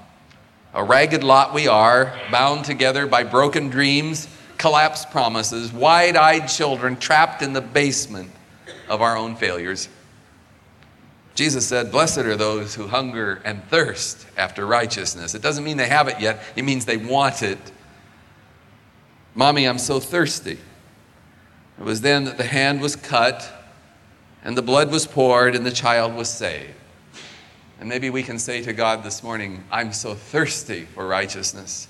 A 0.74 0.84
ragged 0.84 1.24
lot 1.24 1.54
we 1.54 1.68
are, 1.68 2.20
bound 2.32 2.66
together 2.66 3.06
by 3.06 3.24
broken 3.24 3.70
dreams, 3.70 4.28
collapsed 4.58 5.12
promises, 5.12 5.72
wide 5.72 6.16
eyed 6.16 6.48
children 6.48 6.96
trapped 6.98 7.44
in 7.44 7.54
the 7.54 7.62
basement 7.62 8.32
of 8.90 9.02
our 9.02 9.16
own 9.16 9.36
failures. 9.36 9.88
Jesus 11.36 11.68
said, 11.68 11.92
Blessed 11.92 12.20
are 12.20 12.38
those 12.38 12.76
who 12.76 12.88
hunger 12.88 13.42
and 13.44 13.64
thirst 13.66 14.28
after 14.38 14.66
righteousness. 14.66 15.34
It 15.34 15.42
doesn't 15.42 15.64
mean 15.64 15.78
they 15.78 15.90
have 15.90 16.08
it 16.08 16.20
yet, 16.20 16.44
it 16.56 16.64
means 16.64 16.86
they 16.86 16.98
want 16.98 17.42
it. 17.42 17.60
Mommy, 19.36 19.68
I'm 19.68 19.80
so 19.80 20.00
thirsty. 20.00 20.60
It 21.80 21.84
was 21.84 22.02
then 22.02 22.26
that 22.26 22.38
the 22.38 22.44
hand 22.44 22.82
was 22.82 22.96
cut 22.96 23.50
and 24.44 24.56
the 24.56 24.62
blood 24.62 24.92
was 24.92 25.08
poured 25.08 25.56
and 25.56 25.66
the 25.66 25.72
child 25.72 26.14
was 26.14 26.30
saved. 26.30 26.74
And 27.80 27.90
maybe 27.90 28.10
we 28.10 28.22
can 28.24 28.38
say 28.38 28.62
to 28.62 28.74
God 28.74 29.04
this 29.04 29.24
morning, 29.24 29.64
I'm 29.72 29.92
so 29.92 30.14
thirsty 30.14 30.86
for 30.86 31.08
righteousness. 31.08 31.88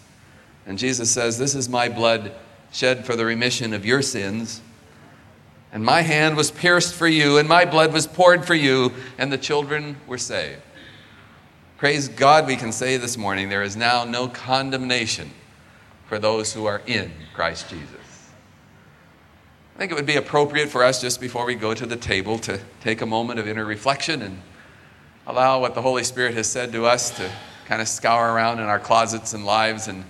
And 0.66 0.80
Jesus 0.80 1.12
says, 1.12 1.38
This 1.38 1.54
is 1.54 1.68
my 1.68 1.90
blood 1.90 2.34
shed 2.72 3.06
for 3.06 3.16
the 3.16 3.26
remission 3.26 3.74
of 3.74 3.86
your 3.86 4.02
sins. 4.02 4.62
And 5.74 5.84
my 5.84 6.02
hand 6.02 6.38
was 6.38 6.52
pierced 6.52 6.94
for 6.94 7.08
you, 7.08 7.40
and 7.40 7.50
my 7.50 7.66
blood 7.66 7.92
was 7.92 8.06
poured 8.06 8.46
for 8.46 8.54
you, 8.54 8.94
and 9.18 9.34
the 9.34 9.40
children 9.40 9.98
were 10.06 10.20
saved. 10.20 10.62
Praise 11.78 12.08
God, 12.08 12.46
we 12.46 12.56
can 12.56 12.72
say 12.72 12.96
this 12.98 13.18
morning 13.18 13.50
there 13.50 13.64
is 13.64 13.76
now 13.76 14.06
no 14.06 14.28
condemnation 14.28 15.32
for 16.06 16.20
those 16.20 16.54
who 16.54 16.66
are 16.66 16.84
in 16.86 17.12
Christ 17.34 17.70
Jesus. 17.70 18.30
I 19.76 19.80
think 19.80 19.92
it 19.92 19.96
would 19.96 20.06
be 20.06 20.16
appropriate 20.16 20.70
for 20.70 20.84
us 20.84 21.02
just 21.02 21.20
before 21.20 21.44
we 21.44 21.56
go 21.56 21.74
to 21.74 21.88
the 21.88 21.96
table 21.96 22.38
to 22.40 22.60
take 22.82 23.02
a 23.02 23.08
moment 23.08 23.40
of 23.40 23.48
inner 23.48 23.66
reflection 23.66 24.22
and 24.22 24.40
allow 25.26 25.60
what 25.60 25.74
the 25.74 25.82
Holy 25.82 26.04
Spirit 26.04 26.36
has 26.36 26.48
said 26.48 26.72
to 26.74 26.86
us 26.86 27.10
to 27.18 27.32
kind 27.66 27.82
of 27.82 27.88
scour 27.88 28.32
around 28.32 28.60
in 28.60 28.66
our 28.66 28.80
closets 28.80 29.34
and 29.34 29.44
lives. 29.44 29.88
And 29.88 30.06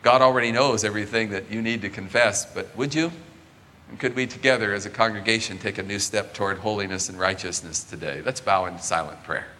God 0.00 0.22
already 0.22 0.52
knows 0.52 0.84
everything 0.84 1.28
that 1.30 1.50
you 1.50 1.60
need 1.60 1.82
to 1.82 1.90
confess, 1.90 2.46
but 2.46 2.74
would 2.78 2.94
you? 2.94 3.12
And 3.94 4.00
could 4.00 4.16
we 4.16 4.26
together 4.26 4.74
as 4.74 4.86
a 4.86 4.90
congregation 4.90 5.56
take 5.56 5.78
a 5.78 5.82
new 5.84 6.00
step 6.00 6.34
toward 6.34 6.58
holiness 6.58 7.08
and 7.08 7.16
righteousness 7.16 7.84
today? 7.84 8.22
Let's 8.24 8.40
bow 8.40 8.66
in 8.66 8.80
silent 8.80 9.22
prayer. 9.22 9.53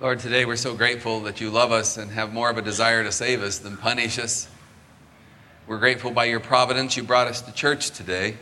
Lord, 0.00 0.20
today 0.20 0.44
we're 0.44 0.54
so 0.54 0.76
grateful 0.76 1.18
that 1.22 1.40
you 1.40 1.50
love 1.50 1.72
us 1.72 1.96
and 1.96 2.12
have 2.12 2.32
more 2.32 2.48
of 2.48 2.56
a 2.56 2.62
desire 2.62 3.02
to 3.02 3.10
save 3.10 3.42
us 3.42 3.58
than 3.58 3.76
punish 3.76 4.16
us. 4.20 4.48
We're 5.66 5.80
grateful 5.80 6.12
by 6.12 6.26
your 6.26 6.38
providence 6.38 6.96
you 6.96 7.02
brought 7.02 7.26
us 7.26 7.42
to 7.42 7.52
church 7.52 7.90
today. 7.90 8.36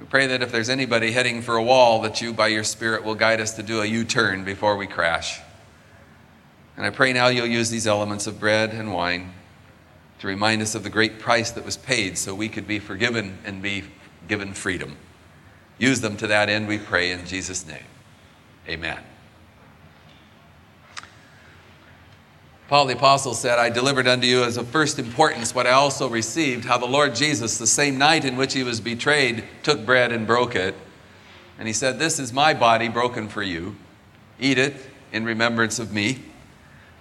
We 0.00 0.06
pray 0.06 0.26
that 0.26 0.42
if 0.42 0.50
there's 0.50 0.68
anybody 0.68 1.12
heading 1.12 1.40
for 1.40 1.54
a 1.54 1.62
wall, 1.62 2.00
that 2.00 2.20
you, 2.20 2.32
by 2.32 2.48
your 2.48 2.64
Spirit, 2.64 3.04
will 3.04 3.14
guide 3.14 3.40
us 3.40 3.54
to 3.54 3.62
do 3.62 3.80
a 3.80 3.86
U 3.86 4.02
turn 4.02 4.42
before 4.42 4.76
we 4.76 4.88
crash. 4.88 5.40
And 6.76 6.84
I 6.84 6.90
pray 6.90 7.12
now 7.12 7.28
you'll 7.28 7.46
use 7.46 7.70
these 7.70 7.86
elements 7.86 8.26
of 8.26 8.40
bread 8.40 8.74
and 8.74 8.92
wine 8.92 9.32
to 10.18 10.26
remind 10.26 10.62
us 10.62 10.74
of 10.74 10.82
the 10.82 10.90
great 10.90 11.20
price 11.20 11.52
that 11.52 11.64
was 11.64 11.76
paid 11.76 12.18
so 12.18 12.34
we 12.34 12.48
could 12.48 12.66
be 12.66 12.80
forgiven 12.80 13.38
and 13.44 13.62
be 13.62 13.84
given 14.26 14.52
freedom. 14.52 14.96
Use 15.78 16.00
them 16.00 16.16
to 16.16 16.26
that 16.26 16.48
end, 16.48 16.66
we 16.66 16.78
pray 16.78 17.12
in 17.12 17.24
Jesus' 17.24 17.64
name. 17.64 17.84
Amen. 18.68 18.98
Paul 22.70 22.86
the 22.86 22.94
Apostle 22.94 23.34
said, 23.34 23.58
I 23.58 23.68
delivered 23.68 24.06
unto 24.06 24.28
you 24.28 24.44
as 24.44 24.56
of 24.56 24.68
first 24.68 25.00
importance 25.00 25.52
what 25.52 25.66
I 25.66 25.72
also 25.72 26.08
received, 26.08 26.64
how 26.64 26.78
the 26.78 26.86
Lord 26.86 27.16
Jesus, 27.16 27.58
the 27.58 27.66
same 27.66 27.98
night 27.98 28.24
in 28.24 28.36
which 28.36 28.54
he 28.54 28.62
was 28.62 28.80
betrayed, 28.80 29.42
took 29.64 29.84
bread 29.84 30.12
and 30.12 30.24
broke 30.24 30.54
it. 30.54 30.76
And 31.58 31.66
he 31.66 31.74
said, 31.74 31.98
This 31.98 32.20
is 32.20 32.32
my 32.32 32.54
body 32.54 32.86
broken 32.86 33.26
for 33.26 33.42
you. 33.42 33.74
Eat 34.38 34.56
it 34.56 34.76
in 35.10 35.24
remembrance 35.24 35.80
of 35.80 35.92
me. 35.92 36.22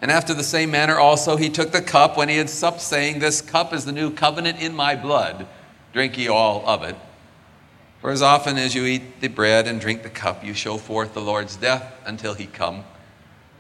And 0.02 0.10
after 0.10 0.34
the 0.34 0.44
same 0.44 0.72
manner 0.72 0.98
also 0.98 1.36
he 1.36 1.52
took 1.52 1.72
the 1.72 1.84
cup 1.84 2.18
when 2.18 2.30
he 2.30 2.38
had 2.38 2.50
supped, 2.50 2.82
saying, 2.82 3.20
This 3.20 3.40
cup 3.40 3.72
is 3.72 3.86
the 3.86 3.92
new 3.92 4.10
covenant 4.10 4.60
in 4.60 4.76
my 4.76 4.96
blood. 4.96 5.46
Drink 5.94 6.18
ye 6.18 6.28
all 6.28 6.68
of 6.68 6.82
it. 6.82 6.96
For 8.02 8.10
as 8.10 8.24
often 8.24 8.58
as 8.58 8.74
you 8.74 8.86
eat 8.86 9.22
the 9.22 9.28
bread 9.28 9.68
and 9.68 9.80
drink 9.80 10.02
the 10.02 10.10
cup, 10.10 10.44
you 10.44 10.56
show 10.56 10.80
forth 10.80 11.14
the 11.14 11.22
Lord's 11.22 11.58
death 11.58 11.94
until 12.08 12.34
he 12.34 12.48
come. 12.48 12.86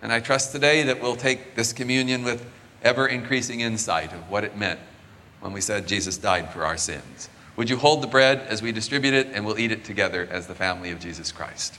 And 0.01 0.13
I 0.13 0.19
trust 0.19 0.51
today 0.51 0.83
that 0.83 1.01
we'll 1.01 1.15
take 1.15 1.55
this 1.55 1.73
communion 1.73 2.23
with 2.23 2.45
ever 2.83 3.07
increasing 3.07 3.62
insight 3.62 4.13
of 4.13 4.29
what 4.29 4.43
it 4.43 4.57
meant 4.57 4.79
when 5.41 5.53
we 5.53 5.62
said 5.62 5.88
Jesus 5.88 6.17
died 6.17 6.51
for 6.51 6.65
our 6.65 6.77
sins. 6.77 7.29
Would 7.55 7.69
you 7.69 7.77
hold 7.77 8.01
the 8.01 8.07
bread 8.07 8.39
as 8.47 8.62
we 8.62 8.71
distribute 8.71 9.13
it, 9.13 9.27
and 9.33 9.45
we'll 9.45 9.59
eat 9.59 9.71
it 9.71 9.83
together 9.83 10.27
as 10.31 10.47
the 10.47 10.55
family 10.55 10.91
of 10.91 10.99
Jesus 10.99 11.31
Christ? 11.31 11.77